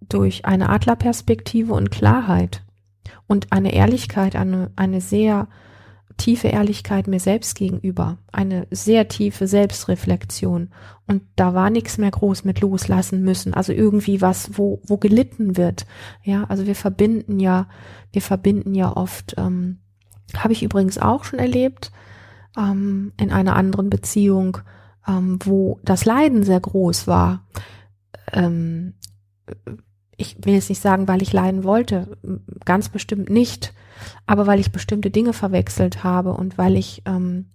Durch 0.00 0.44
eine 0.44 0.68
Adlerperspektive 0.68 1.72
und 1.72 1.90
Klarheit 1.90 2.62
und 3.26 3.52
eine 3.52 3.72
Ehrlichkeit, 3.72 4.36
eine, 4.36 4.70
eine 4.76 5.00
sehr 5.00 5.48
tiefe 6.16 6.48
Ehrlichkeit 6.48 7.06
mir 7.06 7.20
selbst 7.20 7.56
gegenüber, 7.56 8.18
eine 8.32 8.66
sehr 8.70 9.08
tiefe 9.08 9.46
Selbstreflexion. 9.46 10.70
Und 11.06 11.22
da 11.36 11.54
war 11.54 11.70
nichts 11.70 11.98
mehr 11.98 12.10
groß 12.10 12.44
mit 12.44 12.60
loslassen 12.60 13.22
müssen. 13.22 13.54
Also 13.54 13.72
irgendwie 13.72 14.20
was, 14.20 14.58
wo, 14.58 14.80
wo 14.86 14.96
gelitten 14.96 15.56
wird. 15.56 15.86
Ja, 16.22 16.44
also 16.44 16.66
wir 16.66 16.74
verbinden 16.74 17.38
ja, 17.38 17.68
wir 18.12 18.22
verbinden 18.22 18.74
ja 18.74 18.96
oft, 18.96 19.34
ähm, 19.36 19.78
habe 20.36 20.52
ich 20.52 20.62
übrigens 20.62 20.98
auch 20.98 21.24
schon 21.24 21.38
erlebt, 21.38 21.92
ähm, 22.56 23.12
in 23.20 23.30
einer 23.30 23.56
anderen 23.56 23.90
Beziehung, 23.90 24.58
ähm, 25.06 25.38
wo 25.44 25.78
das 25.84 26.04
Leiden 26.04 26.42
sehr 26.42 26.60
groß 26.60 27.06
war. 27.06 27.46
Ähm, 28.32 28.94
ich 30.16 30.36
will 30.44 30.54
jetzt 30.54 30.68
nicht 30.68 30.80
sagen, 30.80 31.08
weil 31.08 31.22
ich 31.22 31.32
leiden 31.32 31.64
wollte, 31.64 32.16
ganz 32.64 32.88
bestimmt 32.88 33.28
nicht, 33.28 33.74
aber 34.26 34.46
weil 34.46 34.60
ich 34.60 34.72
bestimmte 34.72 35.10
Dinge 35.10 35.32
verwechselt 35.32 36.04
habe 36.04 36.32
und 36.32 36.58
weil 36.58 36.76
ich 36.76 37.02
ähm, 37.06 37.50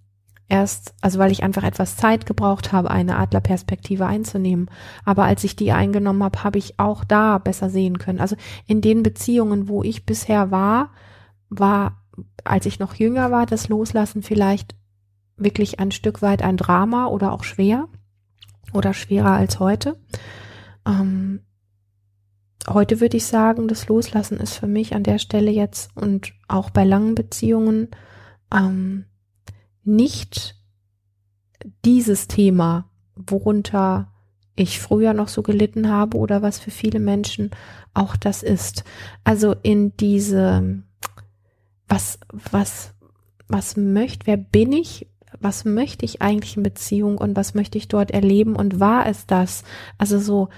erst, 0.48 0.94
also 1.00 1.18
weil 1.18 1.32
ich 1.32 1.42
einfach 1.42 1.64
etwas 1.64 1.96
Zeit 1.96 2.26
gebraucht 2.26 2.72
habe, 2.72 2.90
eine 2.90 3.16
Adlerperspektive 3.16 4.06
einzunehmen. 4.06 4.70
Aber 5.04 5.24
als 5.24 5.44
ich 5.44 5.56
die 5.56 5.72
eingenommen 5.72 6.22
habe, 6.22 6.44
habe 6.44 6.58
ich 6.58 6.78
auch 6.78 7.04
da 7.04 7.38
besser 7.38 7.70
sehen 7.70 7.98
können. 7.98 8.20
Also 8.20 8.36
in 8.66 8.80
den 8.80 9.02
Beziehungen, 9.02 9.68
wo 9.68 9.82
ich 9.82 10.04
bisher 10.04 10.50
war, 10.50 10.90
war, 11.48 12.02
als 12.44 12.66
ich 12.66 12.78
noch 12.78 12.94
jünger 12.94 13.30
war, 13.30 13.46
das 13.46 13.68
Loslassen 13.68 14.22
vielleicht 14.22 14.76
wirklich 15.36 15.80
ein 15.80 15.90
Stück 15.90 16.22
weit 16.22 16.42
ein 16.42 16.56
Drama 16.56 17.06
oder 17.06 17.32
auch 17.32 17.44
schwer 17.44 17.88
oder 18.72 18.94
schwerer 18.94 19.32
als 19.32 19.58
heute. 19.58 19.98
Ähm, 20.86 21.40
heute 22.68 23.00
würde 23.00 23.16
ich 23.16 23.26
sagen, 23.26 23.68
das 23.68 23.88
Loslassen 23.88 24.38
ist 24.38 24.54
für 24.54 24.66
mich 24.66 24.94
an 24.94 25.02
der 25.02 25.18
Stelle 25.18 25.50
jetzt 25.50 25.90
und 25.96 26.32
auch 26.48 26.70
bei 26.70 26.84
langen 26.84 27.14
Beziehungen 27.14 27.88
ähm, 28.54 29.04
nicht 29.84 30.56
dieses 31.84 32.28
Thema, 32.28 32.90
worunter 33.14 34.12
ich 34.54 34.80
früher 34.80 35.14
noch 35.14 35.28
so 35.28 35.42
gelitten 35.42 35.88
habe 35.88 36.18
oder 36.18 36.42
was 36.42 36.58
für 36.58 36.70
viele 36.70 37.00
Menschen 37.00 37.50
auch 37.94 38.16
das 38.16 38.42
ist. 38.42 38.84
Also 39.24 39.54
in 39.62 39.96
diese, 39.96 40.82
was, 41.88 42.18
was, 42.28 42.94
was 43.48 43.76
möchte, 43.76 44.26
wer 44.26 44.36
bin 44.36 44.72
ich 44.72 45.08
was 45.40 45.64
möchte 45.64 46.04
ich 46.04 46.22
eigentlich 46.22 46.56
in 46.56 46.62
Beziehung 46.62 47.18
und 47.18 47.36
was 47.36 47.54
möchte 47.54 47.78
ich 47.78 47.88
dort 47.88 48.10
erleben 48.10 48.54
und 48.54 48.80
war 48.80 49.06
es 49.06 49.26
das? 49.26 49.64
Also 49.98 50.18
so 50.18 50.48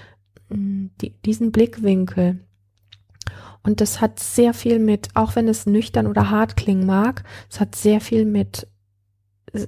die, 0.49 1.11
diesen 1.25 1.51
Blickwinkel. 1.51 2.39
Und 3.63 3.81
das 3.81 3.99
hat 3.99 4.19
sehr 4.19 4.53
viel 4.53 4.79
mit, 4.79 5.09
auch 5.15 5.35
wenn 5.35 5.47
es 5.47 5.65
nüchtern 5.65 6.05
oder 6.07 6.29
hart 6.29 6.55
klingen 6.55 6.85
mag, 6.85 7.23
es 7.49 7.59
hat 7.59 7.75
sehr 7.75 7.99
viel 7.99 8.25
mit 8.25 8.67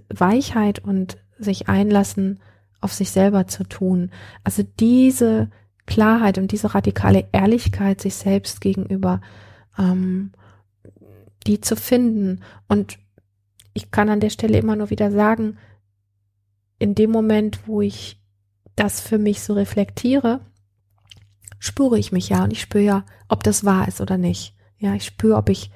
Weichheit 0.10 0.80
und 0.80 1.18
sich 1.40 1.68
einlassen 1.68 2.40
auf 2.80 2.94
sich 2.94 3.10
selber 3.10 3.48
zu 3.48 3.64
tun. 3.64 4.12
Also 4.44 4.64
diese 4.80 5.50
Klarheit 5.88 6.38
und 6.38 6.52
diese 6.52 6.76
radikale 6.76 7.28
Ehrlichkeit 7.32 8.02
sich 8.02 8.16
selbst 8.16 8.62
gegenüber, 8.62 9.22
ähm, 9.80 10.32
die 11.48 11.62
zu 11.62 11.76
finden 11.76 12.42
und 12.68 13.00
ich 13.74 13.92
kann 13.92 14.10
an 14.10 14.20
der 14.20 14.32
Stelle 14.32 14.58
immer 14.58 14.76
nur 14.76 14.90
wieder 14.90 15.12
sagen, 15.12 15.58
in 16.80 16.96
dem 16.96 17.12
Moment, 17.12 17.68
wo 17.68 17.82
ich 17.82 18.20
das 18.76 19.02
für 19.02 19.18
mich 19.18 19.42
so 19.42 19.54
reflektiere, 19.54 20.42
spüre 21.68 22.00
ich 22.00 22.12
mich 22.12 22.30
ja 22.30 22.44
und 22.44 22.52
ich 22.52 22.62
spüre 22.62 22.84
ja, 22.84 23.06
ob 23.28 23.44
das 23.44 23.64
wahr 23.64 23.88
ist 23.88 24.02
oder 24.02 24.18
nicht. 24.18 24.56
Ja, 24.80 24.94
ich 24.96 25.06
spüre, 25.06 25.38
ob 25.38 25.50
ich, 25.50 25.72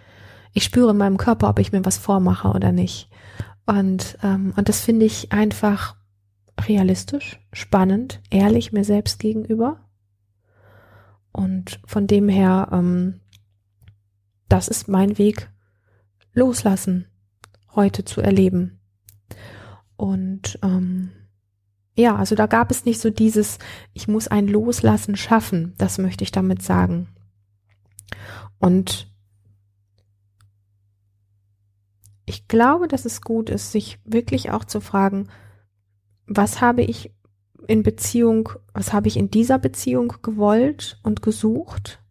ich 0.54 0.64
spüre 0.64 0.92
in 0.92 0.98
meinem 0.98 1.18
Körper, 1.18 1.50
ob 1.50 1.60
ich 1.60 1.72
mir 1.72 1.86
was 1.86 1.98
vormache 1.98 2.50
oder 2.50 2.72
nicht. 2.72 3.10
Und, 3.66 4.18
ähm, 4.24 4.54
und 4.56 4.70
das 4.70 4.82
finde 4.82 5.06
ich 5.06 5.32
einfach 5.32 5.96
realistisch, 6.60 7.40
spannend, 7.54 8.22
ehrlich 8.30 8.72
mir 8.72 8.84
selbst 8.84 9.20
gegenüber. 9.20 9.80
Und 11.32 11.80
von 11.86 12.08
dem 12.08 12.28
her, 12.28 12.70
ähm, 12.72 13.22
das 14.50 14.68
ist 14.68 14.88
mein 14.88 15.18
Weg, 15.18 15.50
loslassen 16.34 17.08
heute 17.76 18.04
zu 18.04 18.22
erleben. 18.22 18.80
Und 19.96 20.60
ähm, 20.62 21.12
ja, 21.96 22.16
also 22.16 22.36
da 22.36 22.46
gab 22.48 22.72
es 22.72 22.86
nicht 22.86 23.02
so 23.02 23.10
dieses, 23.10 23.60
ich 23.94 24.08
muss 24.08 24.28
ein 24.28 24.48
Loslassen 24.48 25.16
schaffen, 25.16 25.74
das 25.78 25.98
möchte 25.98 26.24
ich 26.24 26.32
damit 26.32 26.62
sagen. 26.62 27.10
Und 28.60 29.12
ich 32.26 32.48
glaube, 32.48 32.88
dass 32.88 33.06
es 33.06 33.22
gut 33.22 33.50
ist, 33.50 33.72
sich 33.72 34.00
wirklich 34.06 34.52
auch 34.52 34.64
zu 34.64 34.80
fragen, 34.80 35.28
was 36.28 36.62
habe 36.62 36.82
ich 36.82 37.14
in 37.68 37.84
Beziehung, 37.84 38.50
was 38.74 38.94
habe 38.94 39.08
ich 39.08 39.18
in 39.18 39.30
dieser 39.30 39.60
Beziehung 39.60 40.14
gewollt 40.22 41.00
und 41.04 41.22
gesucht? 41.22 42.02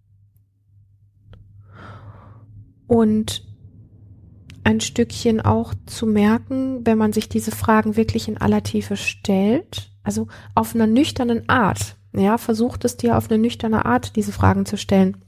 Und 2.86 3.49
ein 4.70 4.80
Stückchen 4.80 5.40
auch 5.40 5.74
zu 5.87 6.06
merken, 6.06 6.87
wenn 6.87 6.96
man 6.96 7.12
sich 7.12 7.28
diese 7.28 7.50
Fragen 7.50 7.96
wirklich 7.96 8.28
in 8.28 8.38
aller 8.38 8.62
Tiefe 8.62 8.96
stellt, 8.96 9.90
also 10.02 10.28
auf 10.54 10.74
einer 10.74 10.87
nüchternen 10.87 11.48
Art, 11.48 11.96
ja, 12.12 12.38
versucht 12.38 12.85
es 12.85 12.96
dir 12.96 13.16
auf 13.18 13.30
eine 13.30 13.40
nüchterne 13.40 13.85
Art, 13.85 14.16
diese 14.16 14.33
Fragen 14.33 14.66
zu 14.66 14.76
stellen. 14.76 15.18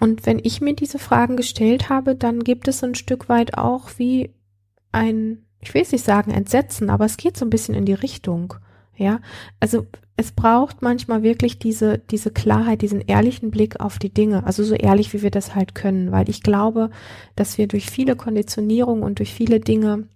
Und 0.00 0.26
wenn 0.26 0.40
ich 0.42 0.60
mir 0.60 0.74
diese 0.74 0.98
Fragen 0.98 1.36
gestellt 1.36 1.88
habe, 1.88 2.14
dann 2.14 2.40
gibt 2.40 2.68
es 2.68 2.82
ein 2.82 2.94
Stück 2.94 3.28
weit 3.28 3.58
auch 3.58 3.90
wie 3.98 4.34
ein, 4.92 5.44
ich 5.60 5.74
will 5.74 5.82
es 5.82 5.92
nicht 5.92 6.04
sagen 6.04 6.30
Entsetzen, 6.30 6.90
aber 6.90 7.04
es 7.04 7.16
geht 7.16 7.36
so 7.36 7.44
ein 7.44 7.50
bisschen 7.50 7.74
in 7.74 7.84
die 7.84 7.94
Richtung. 7.94 8.54
Ja, 8.96 9.20
also 9.60 9.86
es 10.20 10.32
braucht 10.32 10.82
manchmal 10.82 11.22
wirklich 11.22 11.60
diese, 11.60 11.98
diese 11.98 12.32
Klarheit, 12.32 12.82
diesen 12.82 13.00
ehrlichen 13.00 13.52
Blick 13.52 13.78
auf 13.78 14.00
die 14.00 14.12
Dinge. 14.12 14.44
Also 14.44 14.64
so 14.64 14.74
ehrlich, 14.74 15.12
wie 15.14 15.22
wir 15.22 15.30
das 15.30 15.54
halt 15.54 15.76
können, 15.76 16.10
weil 16.10 16.28
ich 16.28 16.42
glaube, 16.42 16.90
dass 17.36 17.56
wir 17.56 17.68
durch 17.68 17.88
viele 17.88 18.16
Konditionierungen 18.16 19.04
und 19.04 19.20
durch 19.20 19.32
viele 19.32 19.60
Dinge, 19.60 20.08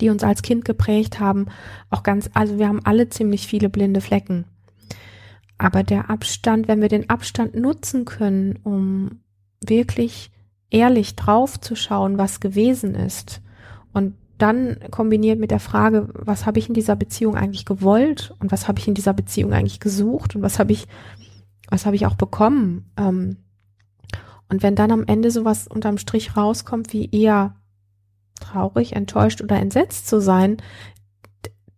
die 0.00 0.08
uns 0.08 0.24
als 0.24 0.40
Kind 0.40 0.64
geprägt 0.64 1.20
haben, 1.20 1.48
auch 1.90 2.02
ganz, 2.02 2.30
also 2.32 2.58
wir 2.58 2.66
haben 2.66 2.80
alle 2.82 3.10
ziemlich 3.10 3.46
viele 3.46 3.68
blinde 3.68 4.00
Flecken. 4.00 4.46
Aber 5.58 5.82
der 5.82 6.08
Abstand, 6.08 6.66
wenn 6.66 6.80
wir 6.80 6.88
den 6.88 7.10
Abstand 7.10 7.54
nutzen 7.54 8.06
können, 8.06 8.58
um 8.64 9.20
wirklich 9.62 10.30
ehrlich 10.70 11.14
drauf 11.14 11.60
zu 11.60 11.76
schauen, 11.76 12.16
was 12.16 12.40
gewesen 12.40 12.94
ist 12.94 13.42
und 13.92 14.14
dann 14.42 14.78
kombiniert 14.90 15.38
mit 15.38 15.50
der 15.50 15.60
Frage, 15.60 16.08
was 16.14 16.46
habe 16.46 16.58
ich 16.58 16.68
in 16.68 16.74
dieser 16.74 16.96
Beziehung 16.96 17.36
eigentlich 17.36 17.64
gewollt 17.64 18.34
und 18.40 18.52
was 18.52 18.68
habe 18.68 18.78
ich 18.78 18.88
in 18.88 18.94
dieser 18.94 19.12
Beziehung 19.12 19.52
eigentlich 19.52 19.80
gesucht 19.80 20.36
und 20.36 20.42
was 20.42 20.58
habe 20.58 20.72
ich, 20.72 20.86
was 21.68 21.86
habe 21.86 21.96
ich 21.96 22.06
auch 22.06 22.16
bekommen. 22.16 22.90
Ähm, 22.96 23.38
und 24.48 24.62
wenn 24.62 24.74
dann 24.74 24.90
am 24.90 25.04
Ende 25.06 25.30
sowas 25.30 25.68
unterm 25.68 25.98
Strich 25.98 26.36
rauskommt, 26.36 26.92
wie 26.92 27.08
eher 27.10 27.54
traurig, 28.40 28.96
enttäuscht 28.96 29.42
oder 29.42 29.56
entsetzt 29.56 30.08
zu 30.08 30.20
sein, 30.20 30.56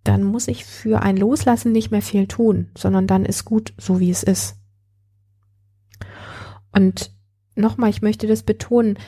dann 0.04 0.24
muss 0.24 0.48
ich 0.48 0.64
für 0.64 1.02
ein 1.02 1.16
Loslassen 1.16 1.72
nicht 1.72 1.90
mehr 1.90 2.02
viel 2.02 2.26
tun, 2.26 2.70
sondern 2.76 3.06
dann 3.06 3.24
ist 3.24 3.44
gut, 3.44 3.74
so 3.78 4.00
wie 4.00 4.10
es 4.10 4.22
ist. 4.22 4.56
Und 6.72 7.12
nochmal, 7.54 7.90
ich 7.90 8.02
möchte 8.02 8.26
das 8.26 8.42
betonen, 8.42 8.98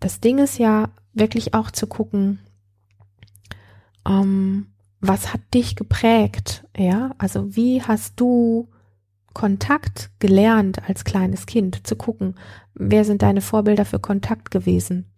das 0.00 0.20
Ding 0.20 0.38
ist 0.38 0.58
ja 0.58 0.90
wirklich 1.14 1.54
auch 1.54 1.70
zu 1.70 1.86
gucken, 1.86 2.40
ähm, 4.06 4.66
was 5.00 5.32
hat 5.32 5.40
dich 5.52 5.76
geprägt? 5.76 6.64
Ja, 6.76 7.12
also 7.18 7.56
wie 7.56 7.82
hast 7.82 8.18
du 8.20 8.68
Kontakt 9.34 10.10
gelernt 10.18 10.88
als 10.88 11.04
kleines 11.04 11.46
Kind 11.46 11.86
zu 11.86 11.96
gucken, 11.96 12.36
wer 12.74 13.04
sind 13.04 13.22
deine 13.22 13.40
Vorbilder 13.40 13.84
für 13.84 13.98
Kontakt 13.98 14.50
gewesen? 14.50 15.10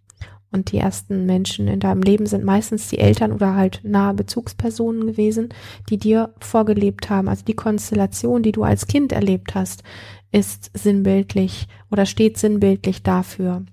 Und 0.53 0.73
die 0.73 0.79
ersten 0.79 1.27
Menschen 1.27 1.69
in 1.69 1.81
deinem 1.81 2.03
Leben 2.03 2.27
sind 2.27 2.45
meistens 2.45 2.89
die 2.89 2.99
Eltern 2.99 3.33
oder 3.33 3.55
halt 3.55 3.81
nahe 3.83 4.15
Bezugspersonen 4.15 5.07
gewesen, 5.07 5.51
die 5.91 5.99
dir 5.99 6.35
vorgelebt 6.41 7.11
haben. 7.11 7.29
Also 7.29 7.45
die 7.45 7.55
Konstellation, 7.55 8.43
die 8.43 8.53
du 8.53 8.63
als 8.63 8.87
Kind 8.87 9.13
erlebt 9.13 9.55
hast, 9.55 9.83
ist 10.33 10.71
sinnbildlich 10.73 11.67
oder 11.91 12.07
steht 12.07 12.39
sinnbildlich 12.39 13.03
dafür. 13.03 13.65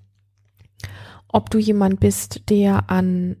Ob 1.28 1.50
du 1.50 1.58
jemand 1.58 2.00
bist, 2.00 2.50
der 2.50 2.90
an 2.90 3.36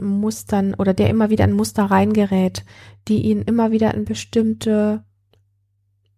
Mustern 0.00 0.74
oder 0.74 0.94
der 0.94 1.10
immer 1.10 1.30
wieder 1.30 1.44
in 1.44 1.52
Muster 1.52 1.84
reingerät, 1.84 2.64
die 3.08 3.22
ihn 3.22 3.42
immer 3.42 3.70
wieder 3.70 3.94
in 3.94 4.04
bestimmte 4.04 5.04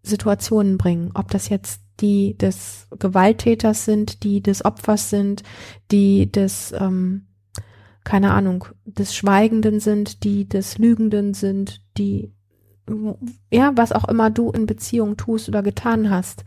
Situationen 0.03 0.79
bringen. 0.79 1.11
Ob 1.15 1.31
das 1.31 1.49
jetzt 1.49 1.81
die 2.01 2.37
des 2.37 2.88
Gewalttäters 2.99 3.85
sind, 3.85 4.25
die 4.25 4.43
des 4.43 4.65
Opfers 4.65 5.11
sind, 5.11 5.43
die 5.91 6.31
des, 6.31 6.73
ähm, 6.79 7.27
keine 8.05 8.33
Ahnung, 8.33 8.65
des 8.85 9.15
Schweigenden 9.15 9.79
sind, 9.79 10.25
die 10.25 10.49
des 10.49 10.79
Lügenden 10.79 11.35
sind, 11.35 11.83
die, 11.97 12.33
ja, 13.53 13.73
was 13.77 13.93
auch 13.93 14.09
immer 14.09 14.31
du 14.31 14.51
in 14.51 14.67
Beziehung 14.67 15.17
tust 15.17 15.49
oder 15.49 15.62
getan 15.62 16.11
hast. 16.11 16.45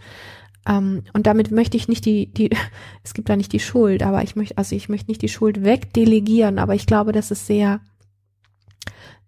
Ähm, 0.68 1.04
und 1.14 1.28
damit 1.28 1.52
möchte 1.52 1.78
ich 1.78 1.88
nicht 1.88 2.06
die, 2.06 2.28
die, 2.28 2.50
es 3.04 3.14
gibt 3.14 3.30
da 3.30 3.36
nicht 3.36 3.54
die 3.54 3.60
Schuld, 3.60 4.04
aber 4.04 4.24
ich 4.24 4.36
möchte, 4.36 4.58
also 4.58 4.76
ich 4.76 4.90
möchte 4.90 5.10
nicht 5.10 5.22
die 5.22 5.30
Schuld 5.30 5.64
wegdelegieren, 5.64 6.60
aber 6.60 6.76
ich 6.76 6.86
glaube, 6.86 7.12
dass 7.12 7.32
es 7.32 7.48
sehr, 7.48 7.80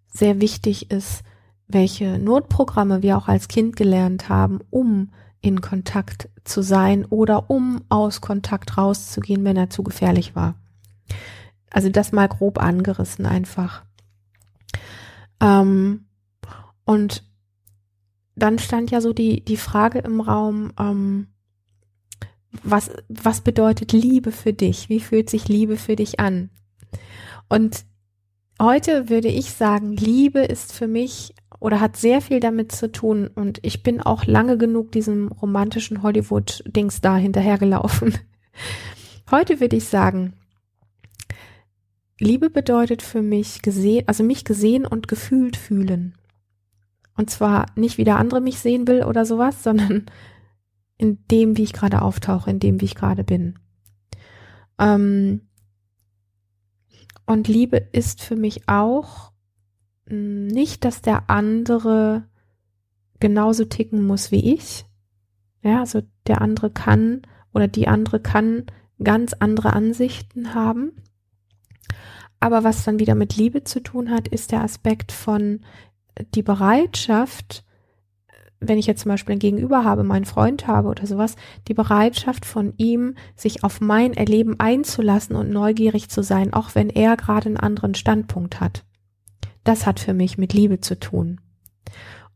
sehr 0.08 0.42
wichtig 0.42 0.92
ist, 0.92 1.24
welche 1.68 2.18
Notprogramme 2.18 3.02
wir 3.02 3.18
auch 3.18 3.28
als 3.28 3.48
Kind 3.48 3.76
gelernt 3.76 4.30
haben, 4.30 4.60
um 4.70 5.12
in 5.42 5.62
Kontakt 5.62 6.30
zu 6.44 6.62
sein 6.62 7.06
oder 7.06 7.50
um 7.50 7.82
aus 7.90 8.22
Kontakt 8.22 8.78
rauszugehen, 8.78 9.44
wenn 9.44 9.58
er 9.58 9.70
zu 9.70 9.84
gefährlich 9.84 10.36
war. 10.36 10.56
Also 11.70 11.90
das 11.90 12.12
mal 12.12 12.28
grob 12.28 12.60
angerissen 12.60 13.26
einfach. 13.26 13.84
Ähm, 15.42 16.06
und 16.86 17.24
dann 18.38 18.60
stand 18.60 18.92
ja 18.92 19.02
so 19.02 19.14
die, 19.14 19.44
die 19.44 19.58
Frage 19.58 20.00
im 20.00 20.22
Raum, 20.22 20.72
ähm, 20.80 21.28
was, 22.64 22.92
was 23.10 23.42
bedeutet 23.42 23.92
Liebe 23.92 24.32
für 24.32 24.54
dich? 24.54 24.90
Wie 24.90 25.00
fühlt 25.00 25.30
sich 25.30 25.48
Liebe 25.48 25.76
für 25.76 25.96
dich 25.96 26.20
an? 26.20 26.50
Und 27.50 27.86
heute 28.62 29.10
würde 29.10 29.28
ich 29.28 29.52
sagen, 29.52 29.94
Liebe 29.94 30.40
ist 30.40 30.72
für 30.72 30.88
mich 30.88 31.34
oder 31.60 31.80
hat 31.80 31.98
sehr 31.98 32.22
viel 32.22 32.40
damit 32.40 32.72
zu 32.72 32.92
tun 32.92 33.28
und 33.34 33.60
ich 33.64 33.82
bin 33.82 34.02
auch 34.02 34.26
lange 34.26 34.58
genug 34.58 34.92
diesem 34.92 35.30
romantischen 35.30 36.04
Hollywood-Dings 36.04 37.02
da 37.02 37.18
hinterhergelaufen. 37.18 38.18
Heute 39.32 39.60
würde 39.60 39.76
ich 39.76 39.86
sagen, 39.86 40.34
Liebe 42.20 42.50
bedeutet 42.50 43.02
für 43.02 43.22
mich 43.22 43.62
gesehen, 43.62 44.08
also 44.08 44.24
mich 44.24 44.46
gesehen 44.46 44.86
und 44.86 45.08
gefühlt 45.08 45.58
fühlen. 45.58 46.14
Und 47.18 47.30
zwar 47.30 47.66
nicht, 47.76 47.98
wie 47.98 48.04
der 48.04 48.18
andere 48.18 48.40
mich 48.40 48.60
sehen 48.60 48.88
will 48.88 49.04
oder 49.04 49.26
sowas, 49.26 49.64
sondern 49.64 50.06
in 50.98 51.26
dem, 51.30 51.58
wie 51.58 51.64
ich 51.64 51.74
gerade 51.74 52.02
auftauche, 52.02 52.50
in 52.50 52.60
dem, 52.60 52.82
wie 52.82 52.86
ich 52.86 52.96
gerade 52.96 53.24
bin. 53.24 53.60
Ähm, 54.80 55.42
und 57.26 57.48
Liebe 57.48 57.78
ist 57.78 58.22
für 58.22 58.36
mich 58.36 58.70
auch 58.70 59.34
nicht, 60.10 60.86
dass 60.86 61.02
der 61.02 61.30
andere 61.30 62.24
genauso 63.20 63.66
ticken 63.66 64.06
muss 64.06 64.32
wie 64.32 64.54
ich. 64.54 64.86
Ja, 65.62 65.82
also 65.82 66.02
der 66.28 66.42
andere 66.42 66.70
kann 66.70 67.24
oder 67.54 67.68
die 67.68 67.88
andere 67.88 68.20
kann 68.20 68.66
ganz 69.04 69.34
andere 69.34 69.74
Ansichten 69.74 70.54
haben. 70.54 70.94
Aber 72.40 72.64
was 72.64 72.84
dann 72.84 73.00
wieder 73.00 73.16
mit 73.16 73.36
Liebe 73.36 73.64
zu 73.64 73.82
tun 73.82 74.12
hat, 74.12 74.28
ist 74.28 74.52
der 74.52 74.64
Aspekt 74.64 75.12
von 75.12 75.62
die 76.36 76.44
Bereitschaft, 76.44 77.64
wenn 78.60 78.78
ich 78.78 78.88
jetzt 78.88 79.02
zum 79.02 79.10
Beispiel 79.10 79.36
ein 79.36 79.40
Gegenüber 79.40 79.84
habe, 79.84 80.04
meinen 80.04 80.26
Freund 80.26 80.68
habe 80.68 80.90
oder 80.90 81.06
sowas, 81.06 81.36
die 81.68 81.74
Bereitschaft 81.74 82.46
von 82.46 82.74
ihm, 82.78 83.16
sich 83.36 83.64
auf 83.64 83.82
mein 83.82 84.14
Erleben 84.14 84.60
einzulassen 84.60 85.36
und 85.36 85.50
neugierig 85.52 86.10
zu 86.10 86.24
sein, 86.24 86.54
auch 86.54 86.74
wenn 86.74 86.90
er 86.90 87.18
gerade 87.18 87.48
einen 87.48 87.58
anderen 87.58 87.96
Standpunkt 87.96 88.60
hat. 88.60 88.84
Das 89.64 89.86
hat 89.86 90.00
für 90.00 90.14
mich 90.14 90.38
mit 90.38 90.54
Liebe 90.54 90.80
zu 90.80 91.00
tun. 91.00 91.40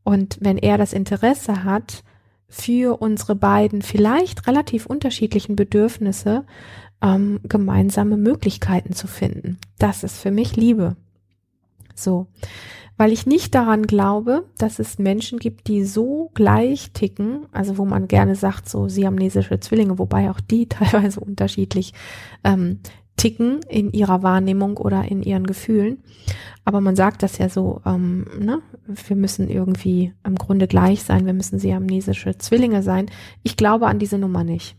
Und 0.03 0.37
wenn 0.41 0.57
er 0.57 0.77
das 0.77 0.93
Interesse 0.93 1.63
hat, 1.63 2.03
für 2.51 3.01
unsere 3.01 3.33
beiden 3.33 3.81
vielleicht 3.81 4.45
relativ 4.45 4.85
unterschiedlichen 4.85 5.55
Bedürfnisse 5.55 6.45
ähm, 7.01 7.39
gemeinsame 7.43 8.17
Möglichkeiten 8.17 8.93
zu 8.93 9.07
finden. 9.07 9.57
Das 9.79 10.03
ist 10.03 10.19
für 10.19 10.31
mich 10.31 10.57
Liebe. 10.57 10.97
So 11.95 12.27
weil 13.01 13.13
ich 13.13 13.25
nicht 13.25 13.55
daran 13.55 13.87
glaube, 13.87 14.45
dass 14.59 14.77
es 14.77 14.99
Menschen 14.99 15.39
gibt, 15.39 15.67
die 15.67 15.85
so 15.85 16.29
gleich 16.35 16.91
ticken, 16.91 17.47
also 17.51 17.79
wo 17.79 17.83
man 17.83 18.07
gerne 18.07 18.35
sagt, 18.35 18.69
so 18.69 18.89
siamnesische 18.89 19.59
Zwillinge, 19.59 19.97
wobei 19.97 20.29
auch 20.29 20.39
die 20.39 20.67
teilweise 20.69 21.19
unterschiedlich 21.19 21.95
ähm, 22.43 22.81
ticken 23.17 23.61
in 23.67 23.91
ihrer 23.91 24.21
Wahrnehmung 24.21 24.77
oder 24.77 25.03
in 25.09 25.23
ihren 25.23 25.47
Gefühlen. 25.47 26.03
Aber 26.63 26.79
man 26.79 26.95
sagt 26.95 27.23
das 27.23 27.39
ja 27.39 27.49
so, 27.49 27.81
ähm, 27.87 28.27
ne? 28.39 28.61
wir 28.85 29.15
müssen 29.15 29.49
irgendwie 29.49 30.13
im 30.23 30.35
Grunde 30.35 30.67
gleich 30.67 31.01
sein, 31.01 31.25
wir 31.25 31.33
müssen 31.33 31.57
siamnesische 31.57 32.37
Zwillinge 32.37 32.83
sein. 32.83 33.07
Ich 33.41 33.57
glaube 33.57 33.87
an 33.87 33.97
diese 33.97 34.19
Nummer 34.19 34.43
nicht. 34.43 34.75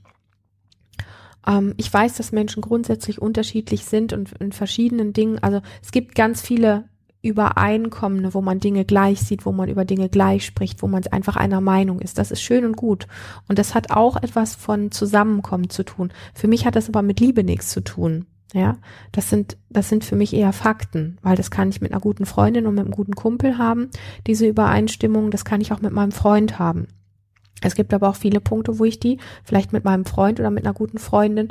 Ähm, 1.45 1.75
ich 1.77 1.93
weiß, 1.93 2.19
dass 2.19 2.31
Menschen 2.31 2.61
grundsätzlich 2.61 3.21
unterschiedlich 3.21 3.85
sind 3.85 4.13
und 4.13 4.31
in 4.39 4.53
verschiedenen 4.53 5.13
Dingen, 5.13 5.41
also 5.41 5.61
es 5.83 5.91
gibt 5.91 6.15
ganz 6.15 6.41
viele 6.41 6.85
Übereinkommene, 7.23 8.35
wo 8.35 8.43
man 8.43 8.59
Dinge 8.59 8.85
gleich 8.85 9.21
sieht, 9.21 9.47
wo 9.47 9.53
man 9.53 9.69
über 9.69 9.85
Dinge 9.85 10.09
gleich 10.09 10.45
spricht, 10.45 10.83
wo 10.83 10.89
man 10.89 11.07
einfach 11.07 11.37
einer 11.37 11.61
Meinung 11.61 12.01
ist. 12.01 12.19
Das 12.19 12.31
ist 12.31 12.43
schön 12.43 12.65
und 12.65 12.77
gut. 12.77 13.07
Und 13.49 13.59
das 13.59 13.75
hat 13.75 13.91
auch 13.91 14.17
etwas 14.17 14.55
von 14.55 14.91
Zusammenkommen 14.91 15.71
zu 15.71 15.85
tun. 15.85 16.13
Für 16.35 16.49
mich 16.49 16.67
hat 16.67 16.75
das 16.75 16.89
aber 16.89 17.03
mit 17.03 17.21
Liebe 17.21 17.45
nichts 17.45 17.71
zu 17.71 17.83
tun. 17.83 18.27
Ja, 18.55 18.77
das 19.13 19.31
sind, 19.31 19.57
das 19.71 19.89
sind 19.89 20.05
für 20.05 20.17
mich 20.17 20.35
eher 20.35 20.53
Fakten, 20.53 21.17
weil 21.23 21.37
das 21.37 21.51
kann 21.51 21.71
ich 21.71 21.81
mit 21.81 21.93
einer 21.93 22.03
guten 22.03 22.27
Freundin 22.27 22.67
und 22.67 22.75
mit 22.75 22.85
einem 22.85 22.95
guten 22.95 23.15
Kumpel 23.15 23.57
haben. 23.57 23.89
Diese 24.27 24.47
Übereinstimmung, 24.47 25.31
das 25.31 25.47
kann 25.47 25.63
ich 25.63 25.73
auch 25.73 25.81
mit 25.81 25.93
meinem 25.93 26.13
Freund 26.13 26.59
haben. 26.59 26.89
Es 27.63 27.75
gibt 27.75 27.95
aber 27.95 28.11
auch 28.11 28.17
viele 28.17 28.41
Punkte, 28.41 28.79
wo 28.79 28.85
ich 28.85 29.01
die 29.01 29.19
vielleicht 29.45 29.73
mit 29.73 29.85
meinem 29.85 30.05
Freund 30.05 30.39
oder 30.39 30.51
mit 30.51 30.67
einer 30.67 30.75
guten 30.75 30.99
Freundin 30.99 31.49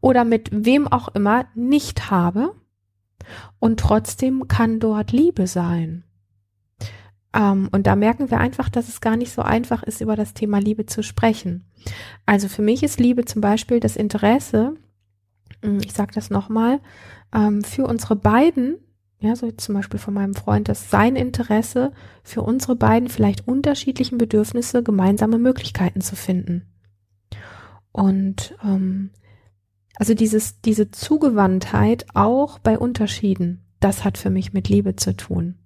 oder 0.00 0.24
mit 0.24 0.50
wem 0.52 0.88
auch 0.88 1.08
immer 1.08 1.46
nicht 1.54 2.10
habe. 2.10 2.52
Und 3.58 3.80
trotzdem 3.80 4.48
kann 4.48 4.80
dort 4.80 5.12
Liebe 5.12 5.46
sein. 5.46 6.04
Ähm, 7.34 7.68
und 7.72 7.86
da 7.86 7.96
merken 7.96 8.30
wir 8.30 8.38
einfach, 8.38 8.68
dass 8.68 8.88
es 8.88 9.00
gar 9.00 9.16
nicht 9.16 9.32
so 9.32 9.42
einfach 9.42 9.82
ist, 9.82 10.00
über 10.00 10.16
das 10.16 10.34
Thema 10.34 10.58
Liebe 10.58 10.86
zu 10.86 11.02
sprechen. 11.02 11.64
Also 12.26 12.48
für 12.48 12.62
mich 12.62 12.82
ist 12.82 13.00
Liebe 13.00 13.24
zum 13.24 13.40
Beispiel 13.40 13.80
das 13.80 13.96
Interesse, 13.96 14.74
hm, 15.62 15.78
ich 15.84 15.92
sage 15.92 16.12
das 16.14 16.30
nochmal, 16.30 16.80
ähm, 17.34 17.64
für 17.64 17.86
unsere 17.86 18.16
beiden, 18.16 18.76
ja, 19.20 19.36
so 19.36 19.50
zum 19.52 19.74
Beispiel 19.74 20.00
von 20.00 20.14
meinem 20.14 20.34
Freund, 20.34 20.68
dass 20.68 20.90
sein 20.90 21.16
Interesse 21.16 21.92
für 22.22 22.42
unsere 22.42 22.76
beiden 22.76 23.08
vielleicht 23.08 23.46
unterschiedlichen 23.46 24.18
Bedürfnisse 24.18 24.82
gemeinsame 24.82 25.38
Möglichkeiten 25.38 26.00
zu 26.00 26.16
finden. 26.16 26.66
Und 27.92 28.56
ähm, 28.64 29.10
also 29.96 30.14
dieses, 30.14 30.60
diese 30.60 30.90
Zugewandtheit 30.90 32.06
auch 32.14 32.58
bei 32.58 32.78
Unterschieden, 32.78 33.64
das 33.80 34.04
hat 34.04 34.18
für 34.18 34.30
mich 34.30 34.52
mit 34.52 34.68
Liebe 34.68 34.96
zu 34.96 35.16
tun. 35.16 35.56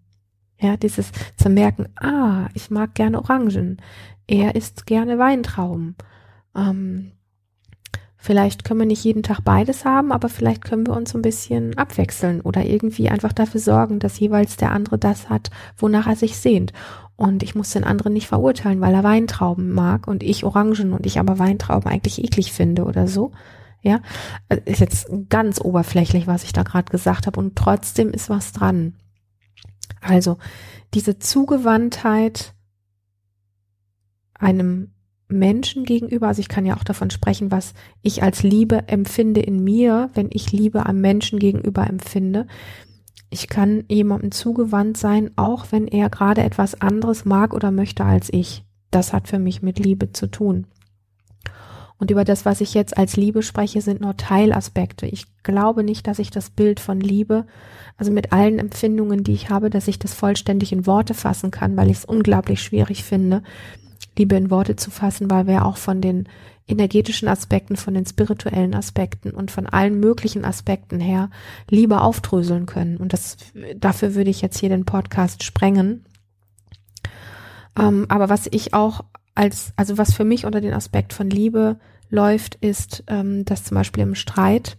Ja, 0.59 0.77
dieses 0.77 1.12
zu 1.37 1.51
merken, 1.51 1.87
ah, 1.97 2.49
ich 2.55 2.71
mag 2.71 2.95
gerne 2.95 3.19
Orangen, 3.19 3.83
er 4.27 4.55
isst 4.55 4.87
gerne 4.87 5.19
Weintrauben. 5.19 5.97
Ähm, 6.57 7.12
Vielleicht 8.27 8.65
können 8.65 8.81
wir 8.81 8.87
nicht 8.87 9.05
jeden 9.05 9.23
Tag 9.23 9.45
beides 9.45 9.85
haben, 9.85 10.11
aber 10.11 10.29
vielleicht 10.29 10.65
können 10.65 10.85
wir 10.85 10.97
uns 10.97 11.11
so 11.11 11.19
ein 11.19 11.23
bisschen 11.23 11.79
abwechseln 11.79 12.41
oder 12.41 12.65
irgendwie 12.65 13.09
einfach 13.09 13.33
dafür 13.33 13.61
sorgen, 13.61 14.01
dass 14.01 14.19
jeweils 14.19 14.57
der 14.57 14.73
andere 14.73 14.99
das 14.99 15.31
hat, 15.31 15.53
wonach 15.77 16.09
er 16.09 16.17
sich 16.17 16.37
sehnt. 16.37 16.73
Und 17.15 17.45
ich 17.45 17.55
muss 17.55 17.71
den 17.71 17.85
anderen 17.85 18.15
nicht 18.15 18.27
verurteilen, 18.27 18.81
weil 18.81 18.95
er 18.95 19.05
Weintrauben 19.05 19.71
mag 19.71 20.09
und 20.09 20.25
ich 20.25 20.43
Orangen 20.43 20.93
und 20.93 21.07
ich 21.07 21.21
aber 21.21 21.39
Weintrauben 21.39 21.89
eigentlich 21.89 22.21
eklig 22.25 22.53
finde 22.53 22.83
oder 22.83 23.07
so. 23.07 23.31
Ja, 23.87 24.01
äh, 24.49 24.59
ist 24.64 24.81
jetzt 24.81 25.07
ganz 25.29 25.61
oberflächlich, 25.61 26.27
was 26.27 26.42
ich 26.42 26.53
da 26.53 26.64
gerade 26.64 26.90
gesagt 26.90 27.29
habe 27.29 27.38
und 27.38 27.55
trotzdem 27.55 28.11
ist 28.11 28.29
was 28.29 28.51
dran. 28.51 28.94
Also 30.01 30.38
diese 30.92 31.20
Zugewandtheit 31.20 32.53
einem 34.35 34.90
Menschen 35.29 35.85
gegenüber, 35.85 36.27
also 36.27 36.40
ich 36.40 36.49
kann 36.49 36.66
ja 36.66 36.77
auch 36.77 36.83
davon 36.83 37.11
sprechen, 37.11 37.53
was 37.53 37.75
ich 38.03 38.25
als 38.25 38.42
Liebe 38.42 38.88
empfinde 38.88 39.40
in 39.40 39.62
mir, 39.62 40.11
wenn 40.14 40.31
ich 40.33 40.51
Liebe 40.51 40.85
am 40.85 41.01
Menschen 41.01 41.38
gegenüber 41.38 41.87
empfinde. 41.87 42.49
Ich 43.31 43.46
kann 43.46 43.85
jemandem 43.88 44.33
zugewandt 44.33 44.96
sein, 44.96 45.31
auch 45.37 45.66
wenn 45.70 45.87
er 45.87 46.11
gerade 46.11 46.42
etwas 46.42 46.81
anderes 46.81 47.25
mag 47.25 47.55
oder 47.55 47.70
möchte 47.70 48.05
als 48.05 48.33
ich. 48.33 48.64
Das 48.90 49.12
hat 49.12 49.29
für 49.29 49.38
mich 49.38 49.62
mit 49.62 49.79
Liebe 49.79 50.11
zu 50.11 50.27
tun. 50.27 50.66
Und 51.99 52.11
über 52.11 52.25
das, 52.25 52.45
was 52.45 52.61
ich 52.61 52.75
jetzt 52.75 52.97
als 52.99 53.17
Liebe 53.17 53.43
spreche, 53.43 53.81
sind 53.81 54.01
nur 54.01 54.17
Teilaspekte. 54.17 55.07
Ich 55.07 55.27
glaube 55.43 55.83
nicht, 55.83 56.07
dass 56.07 56.19
ich 56.19 56.31
das 56.31 56.51
Bild 56.51 56.79
von 56.79 57.01
Liebe, 57.01 57.47
also 57.97 58.13
mit 58.13 58.33
allen 58.33 58.59
Empfindungen, 58.59 59.25
die 59.25 59.33
ich 59.33 59.49
habe, 59.49 59.71
dass 59.71 59.89
ich 59.89 59.99
das 59.99 60.13
vollständig 60.13 60.73
in 60.73 60.87
Worte 60.87 61.15
fassen 61.15 61.51
kann, 61.51 61.77
weil 61.77 61.91
ich 61.91 61.99
es 61.99 62.05
unglaublich 62.05 62.63
schwierig 62.63 63.05
finde, 63.05 63.43
Liebe 64.19 64.37
in 64.37 64.51
Worte 64.51 64.77
zu 64.77 64.91
fassen, 64.91 65.31
weil 65.31 65.47
wir 65.47 65.65
auch 65.65 65.77
von 65.79 66.01
den 66.01 66.29
energetischen 66.69 67.29
Aspekten, 67.29 67.77
von 67.77 67.95
den 67.95 68.07
spirituellen 68.07 68.75
Aspekten 68.75 69.31
und 69.31 69.51
von 69.51 69.67
allen 69.67 70.01
möglichen 70.01 70.45
Aspekten 70.45 71.01
her 71.01 71.31
Liebe 71.71 72.01
aufdröseln 72.01 72.67
können. 72.67 72.97
Und 72.97 73.13
das, 73.13 73.37
dafür 73.77 74.15
würde 74.15 74.31
ich 74.31 74.43
jetzt 74.43 74.59
hier 74.59 74.69
den 74.69 74.85
Podcast 74.85 75.45
sprengen. 75.45 76.05
Ähm, 77.79 78.07
aber 78.09 78.29
was 78.29 78.49
ich 78.51 78.75
auch 78.75 79.05
als, 79.37 79.72
also 79.77 79.99
was 79.99 80.14
für 80.14 80.25
mich 80.25 80.44
unter 80.44 80.61
den 80.61 80.75
Aspekt 80.75 81.12
von 81.12 81.31
Liebe 81.31 81.79
läuft, 82.09 82.57
ist, 82.57 83.05
ähm, 83.07 83.44
dass 83.44 83.64
zum 83.64 83.77
Beispiel 83.77 84.03
im 84.03 84.14
Streit 84.14 84.79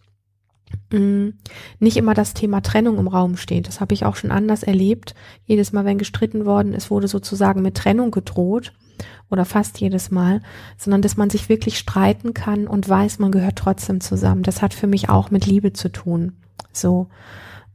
mm, 0.91 1.29
nicht 1.79 1.97
immer 1.97 2.13
das 2.13 2.33
Thema 2.33 2.61
Trennung 2.61 2.97
im 2.97 3.07
Raum 3.07 3.37
steht. 3.37 3.67
Das 3.67 3.79
habe 3.79 3.93
ich 3.93 4.05
auch 4.05 4.15
schon 4.15 4.31
anders 4.31 4.63
erlebt. 4.63 5.13
Jedes 5.45 5.73
Mal, 5.73 5.85
wenn 5.85 5.97
gestritten 5.97 6.45
worden 6.45 6.73
ist, 6.73 6.89
wurde 6.89 7.07
sozusagen 7.07 7.61
mit 7.61 7.75
Trennung 7.75 8.11
gedroht 8.11 8.73
oder 9.29 9.45
fast 9.45 9.79
jedes 9.79 10.09
Mal, 10.09 10.41
sondern 10.77 11.03
dass 11.03 11.17
man 11.17 11.29
sich 11.29 11.49
wirklich 11.49 11.77
streiten 11.77 12.33
kann 12.33 12.67
und 12.67 12.89
weiß, 12.89 13.19
man 13.19 13.31
gehört 13.31 13.57
trotzdem 13.57 14.01
zusammen. 14.01 14.43
Das 14.43 14.61
hat 14.61 14.73
für 14.73 14.87
mich 14.87 15.09
auch 15.09 15.29
mit 15.29 15.45
Liebe 15.45 15.73
zu 15.73 15.89
tun. 15.89 16.37
So. 16.71 17.09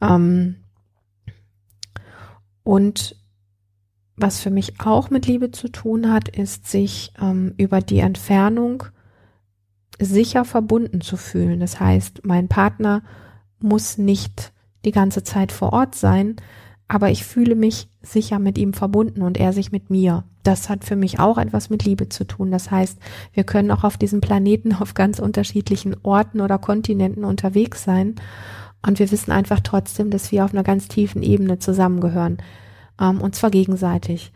Ähm, 0.00 0.56
und 2.64 3.21
was 4.22 4.40
für 4.40 4.50
mich 4.50 4.80
auch 4.80 5.10
mit 5.10 5.26
Liebe 5.26 5.50
zu 5.50 5.68
tun 5.68 6.10
hat, 6.10 6.28
ist 6.28 6.70
sich 6.70 7.12
ähm, 7.20 7.52
über 7.58 7.80
die 7.80 7.98
Entfernung 7.98 8.84
sicher 10.00 10.44
verbunden 10.44 11.00
zu 11.00 11.16
fühlen. 11.16 11.60
Das 11.60 11.80
heißt, 11.80 12.24
mein 12.24 12.48
Partner 12.48 13.02
muss 13.60 13.98
nicht 13.98 14.52
die 14.84 14.92
ganze 14.92 15.22
Zeit 15.22 15.52
vor 15.52 15.72
Ort 15.72 15.94
sein, 15.94 16.36
aber 16.88 17.10
ich 17.10 17.24
fühle 17.24 17.54
mich 17.54 17.88
sicher 18.02 18.38
mit 18.38 18.58
ihm 18.58 18.72
verbunden 18.72 19.22
und 19.22 19.38
er 19.38 19.52
sich 19.52 19.72
mit 19.72 19.90
mir. 19.90 20.24
Das 20.42 20.68
hat 20.68 20.84
für 20.84 20.96
mich 20.96 21.20
auch 21.20 21.38
etwas 21.38 21.70
mit 21.70 21.84
Liebe 21.84 22.08
zu 22.08 22.24
tun. 22.24 22.50
Das 22.50 22.70
heißt, 22.70 22.98
wir 23.32 23.44
können 23.44 23.70
auch 23.70 23.84
auf 23.84 23.96
diesem 23.96 24.20
Planeten 24.20 24.72
auf 24.80 24.94
ganz 24.94 25.18
unterschiedlichen 25.18 25.96
Orten 26.02 26.40
oder 26.40 26.58
Kontinenten 26.58 27.24
unterwegs 27.24 27.84
sein 27.84 28.14
und 28.84 28.98
wir 28.98 29.10
wissen 29.10 29.30
einfach 29.30 29.60
trotzdem, 29.60 30.10
dass 30.10 30.32
wir 30.32 30.44
auf 30.44 30.52
einer 30.52 30.64
ganz 30.64 30.88
tiefen 30.88 31.22
Ebene 31.22 31.58
zusammengehören 31.58 32.38
ähm, 33.00 33.20
und 33.20 33.34
zwar 33.34 33.50
gegenseitig. 33.50 34.32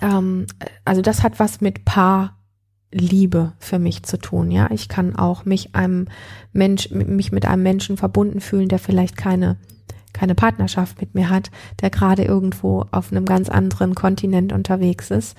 Ähm, 0.00 0.46
also 0.84 1.02
das 1.02 1.22
hat 1.22 1.38
was 1.38 1.60
mit 1.60 1.84
Paarliebe 1.84 3.52
für 3.58 3.78
mich 3.78 4.02
zu 4.04 4.18
tun. 4.18 4.50
Ja, 4.50 4.70
ich 4.70 4.88
kann 4.88 5.16
auch 5.16 5.44
mich 5.44 5.74
einem 5.74 6.08
Mensch, 6.52 6.90
mich 6.90 7.32
mit 7.32 7.46
einem 7.46 7.62
Menschen 7.62 7.96
verbunden 7.96 8.40
fühlen, 8.40 8.68
der 8.68 8.78
vielleicht 8.78 9.16
keine 9.16 9.58
keine 10.12 10.34
Partnerschaft 10.34 11.00
mit 11.00 11.14
mir 11.14 11.30
hat, 11.30 11.50
der 11.80 11.90
gerade 11.90 12.24
irgendwo 12.24 12.86
auf 12.90 13.10
einem 13.10 13.24
ganz 13.24 13.48
anderen 13.48 13.94
Kontinent 13.94 14.52
unterwegs 14.52 15.10
ist, 15.10 15.36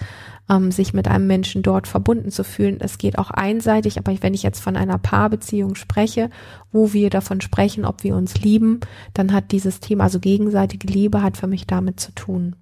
ähm, 0.49 0.71
sich 0.71 0.93
mit 0.93 1.07
einem 1.07 1.27
Menschen 1.27 1.61
dort 1.61 1.87
verbunden 1.87 2.31
zu 2.31 2.43
fühlen. 2.43 2.77
Es 2.79 2.97
geht 2.97 3.17
auch 3.17 3.31
einseitig, 3.31 3.97
aber 3.97 4.15
wenn 4.21 4.33
ich 4.33 4.43
jetzt 4.43 4.61
von 4.61 4.75
einer 4.75 4.97
Paarbeziehung 4.97 5.75
spreche, 5.75 6.29
wo 6.71 6.93
wir 6.93 7.09
davon 7.09 7.41
sprechen, 7.41 7.85
ob 7.85 8.03
wir 8.03 8.15
uns 8.15 8.41
lieben, 8.41 8.79
dann 9.13 9.31
hat 9.33 9.51
dieses 9.51 9.79
Thema, 9.79 10.05
also 10.05 10.19
gegenseitige 10.19 10.87
Liebe, 10.87 11.21
hat 11.21 11.37
für 11.37 11.47
mich 11.47 11.67
damit 11.67 11.99
zu 11.99 12.11
tun. 12.13 12.55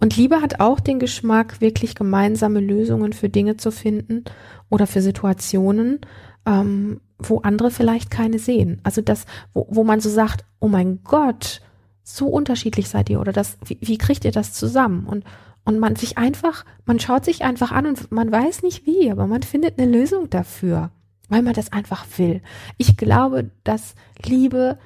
Und 0.00 0.16
Liebe 0.16 0.42
hat 0.42 0.60
auch 0.60 0.80
den 0.80 0.98
Geschmack, 0.98 1.60
wirklich 1.60 1.94
gemeinsame 1.94 2.60
Lösungen 2.60 3.12
für 3.12 3.28
Dinge 3.28 3.56
zu 3.56 3.70
finden 3.70 4.24
oder 4.68 4.86
für 4.86 5.00
Situationen, 5.00 6.00
ähm, 6.46 7.00
wo 7.18 7.38
andere 7.38 7.70
vielleicht 7.70 8.10
keine 8.10 8.38
sehen. 8.38 8.80
Also 8.82 9.00
das, 9.00 9.26
wo, 9.52 9.66
wo 9.70 9.84
man 9.84 10.00
so 10.00 10.10
sagt, 10.10 10.44
oh 10.60 10.68
mein 10.68 11.02
Gott, 11.04 11.60
so 12.02 12.26
unterschiedlich 12.26 12.88
seid 12.88 13.08
ihr 13.10 13.20
oder 13.20 13.32
das, 13.32 13.56
wie, 13.64 13.78
wie 13.80 13.98
kriegt 13.98 14.24
ihr 14.24 14.32
das 14.32 14.52
zusammen? 14.52 15.06
Und, 15.06 15.24
und 15.64 15.78
man 15.78 15.96
sich 15.96 16.18
einfach, 16.18 16.64
man 16.84 17.00
schaut 17.00 17.24
sich 17.24 17.42
einfach 17.42 17.72
an 17.72 17.86
und 17.86 18.12
man 18.12 18.30
weiß 18.30 18.62
nicht 18.62 18.86
wie, 18.86 19.10
aber 19.10 19.26
man 19.26 19.42
findet 19.42 19.78
eine 19.78 19.90
Lösung 19.90 20.28
dafür, 20.28 20.90
weil 21.28 21.42
man 21.42 21.54
das 21.54 21.72
einfach 21.72 22.04
will. 22.16 22.42
Ich 22.76 22.96
glaube, 22.96 23.50
dass 23.64 23.94
Liebe 24.22 24.78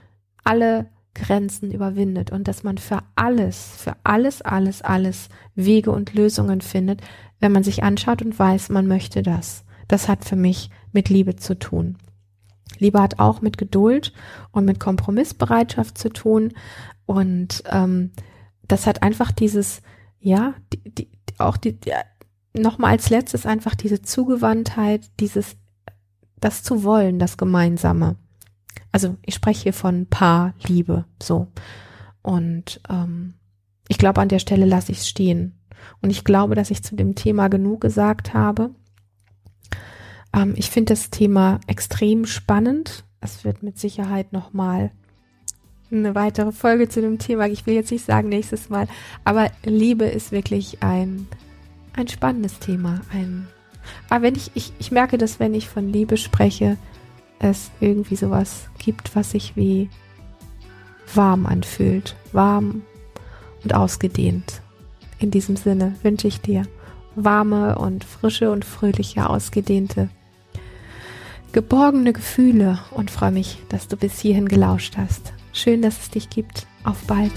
alle 0.45 0.87
Grenzen 1.14 1.72
überwindet 1.72 2.31
und 2.31 2.47
dass 2.47 2.62
man 2.62 2.79
für 2.79 3.01
alles, 3.16 3.74
für 3.76 3.97
alles, 4.05 4.41
alles, 4.43 4.83
alles 4.83 5.29
Wege 5.57 5.91
und 5.91 6.14
Lösungen 6.14 6.61
findet, 6.61 7.01
wenn 7.41 7.53
man 7.53 7.64
sich 7.64 7.83
anschaut 7.83 8.22
und 8.22 8.39
weiß, 8.39 8.68
man 8.68 8.87
möchte 8.87 9.22
das. 9.22 9.64
Das 9.89 10.09
hat 10.09 10.24
für 10.24 10.37
mich 10.37 10.70
mit 10.93 11.09
Liebe 11.09 11.35
zu 11.35 11.59
tun. 11.59 11.97
Liebe 12.79 13.01
hat 13.01 13.18
auch 13.18 13.41
mit 13.41 13.59
Geduld 13.59 14.12
und 14.51 14.64
mit 14.64 14.81
Kompromissbereitschaft 14.81 15.99
zu 15.99 16.09
tun. 16.11 16.53
Und 17.07 17.62
ähm, 17.70 18.12
das 18.66 18.87
hat 18.87 19.03
einfach 19.03 19.33
dieses, 19.33 19.83
ja, 20.20 20.55
die, 20.72 20.95
die, 20.95 21.09
auch 21.39 21.57
die, 21.57 21.72
die 21.79 21.93
nochmal 22.55 22.93
als 22.93 23.11
letztes 23.11 23.47
einfach 23.47 23.74
diese 23.74 24.03
Zugewandtheit, 24.03 25.11
dieses, 25.20 25.57
das 26.41 26.62
zu 26.62 26.85
wollen, 26.85 27.18
das 27.18 27.37
Gemeinsame. 27.37 28.16
Also 28.93 29.16
ich 29.24 29.35
spreche 29.35 29.64
hier 29.64 29.72
von 29.72 30.07
Paar, 30.07 30.55
Liebe, 30.66 31.05
so. 31.22 31.49
Und 32.22 32.81
ähm, 32.89 33.35
ich 33.89 33.99
glaube, 33.99 34.20
an 34.20 34.29
der 34.29 34.39
Stelle 34.39 34.66
lasse 34.66 34.93
ich 34.93 34.99
es 34.99 35.09
stehen. 35.09 35.59
Und 36.01 36.11
ich 36.11 36.24
glaube, 36.24 36.55
dass 36.55 36.70
ich 36.70 36.83
zu 36.83 36.97
dem 36.97 37.14
Thema 37.14 37.49
genug 37.49 37.81
gesagt 37.81 38.35
habe. 38.35 38.70
Ähm, 40.33 40.55
ich 40.57 40.70
finde 40.70 40.93
das 40.95 41.11
Thema 41.11 41.61
extrem 41.66 42.26
spannend. 42.26 43.05
Es 43.20 43.45
wird 43.45 43.62
mit 43.62 43.79
Sicherheit 43.79 44.33
nochmal 44.33 44.91
eine 45.91 46.14
weitere 46.14 46.53
Folge 46.53 46.89
zu 46.89 47.01
dem 47.01 47.18
Thema. 47.18 47.47
Ich 47.47 47.66
will 47.66 47.74
jetzt 47.74 47.91
nicht 47.91 48.05
sagen 48.05 48.29
nächstes 48.29 48.68
Mal, 48.68 48.87
aber 49.24 49.51
Liebe 49.64 50.05
ist 50.05 50.33
wirklich 50.33 50.83
ein, 50.83 51.26
ein 51.95 52.09
spannendes 52.09 52.59
Thema. 52.59 53.01
Ein, 53.12 53.49
aber 54.09 54.22
wenn 54.22 54.35
ich, 54.35 54.51
ich, 54.55 54.72
ich 54.79 54.91
merke, 54.91 55.18
dass 55.18 55.41
wenn 55.41 55.55
ich 55.55 55.68
von 55.68 55.89
Liebe 55.93 56.16
spreche, 56.16 56.76
es 57.39 57.70
irgendwie 57.81 58.16
sowas 58.16 58.68
gibt, 58.79 59.14
was 59.14 59.31
sich 59.31 59.57
wie 59.57 59.89
warm 61.14 61.47
anfühlt. 61.47 62.16
Warm 62.33 62.83
und 63.62 63.74
ausgedehnt. 63.74 64.61
In 65.18 65.31
diesem 65.31 65.57
Sinne 65.57 65.95
wünsche 66.03 66.29
ich 66.29 66.41
dir 66.41 66.64
warme 67.14 67.76
und 67.79 68.05
frische 68.05 68.51
und 68.53 68.64
fröhliche, 68.64 69.29
ausgedehnte, 69.29 70.09
geborgene 71.53 72.12
Gefühle 72.12 72.78
und 72.90 73.11
freue 73.11 73.32
mich, 73.32 73.59
dass 73.68 73.88
du 73.88 73.96
bis 73.96 74.18
hierhin 74.20 74.49
gelauscht 74.49 74.96
hast. 74.96 75.32
Schön, 75.53 75.82
dass 75.82 76.01
es 76.01 76.11
dich 76.11 76.30
gibt. 76.30 76.66
Auf 76.84 77.03
bald. 77.07 77.32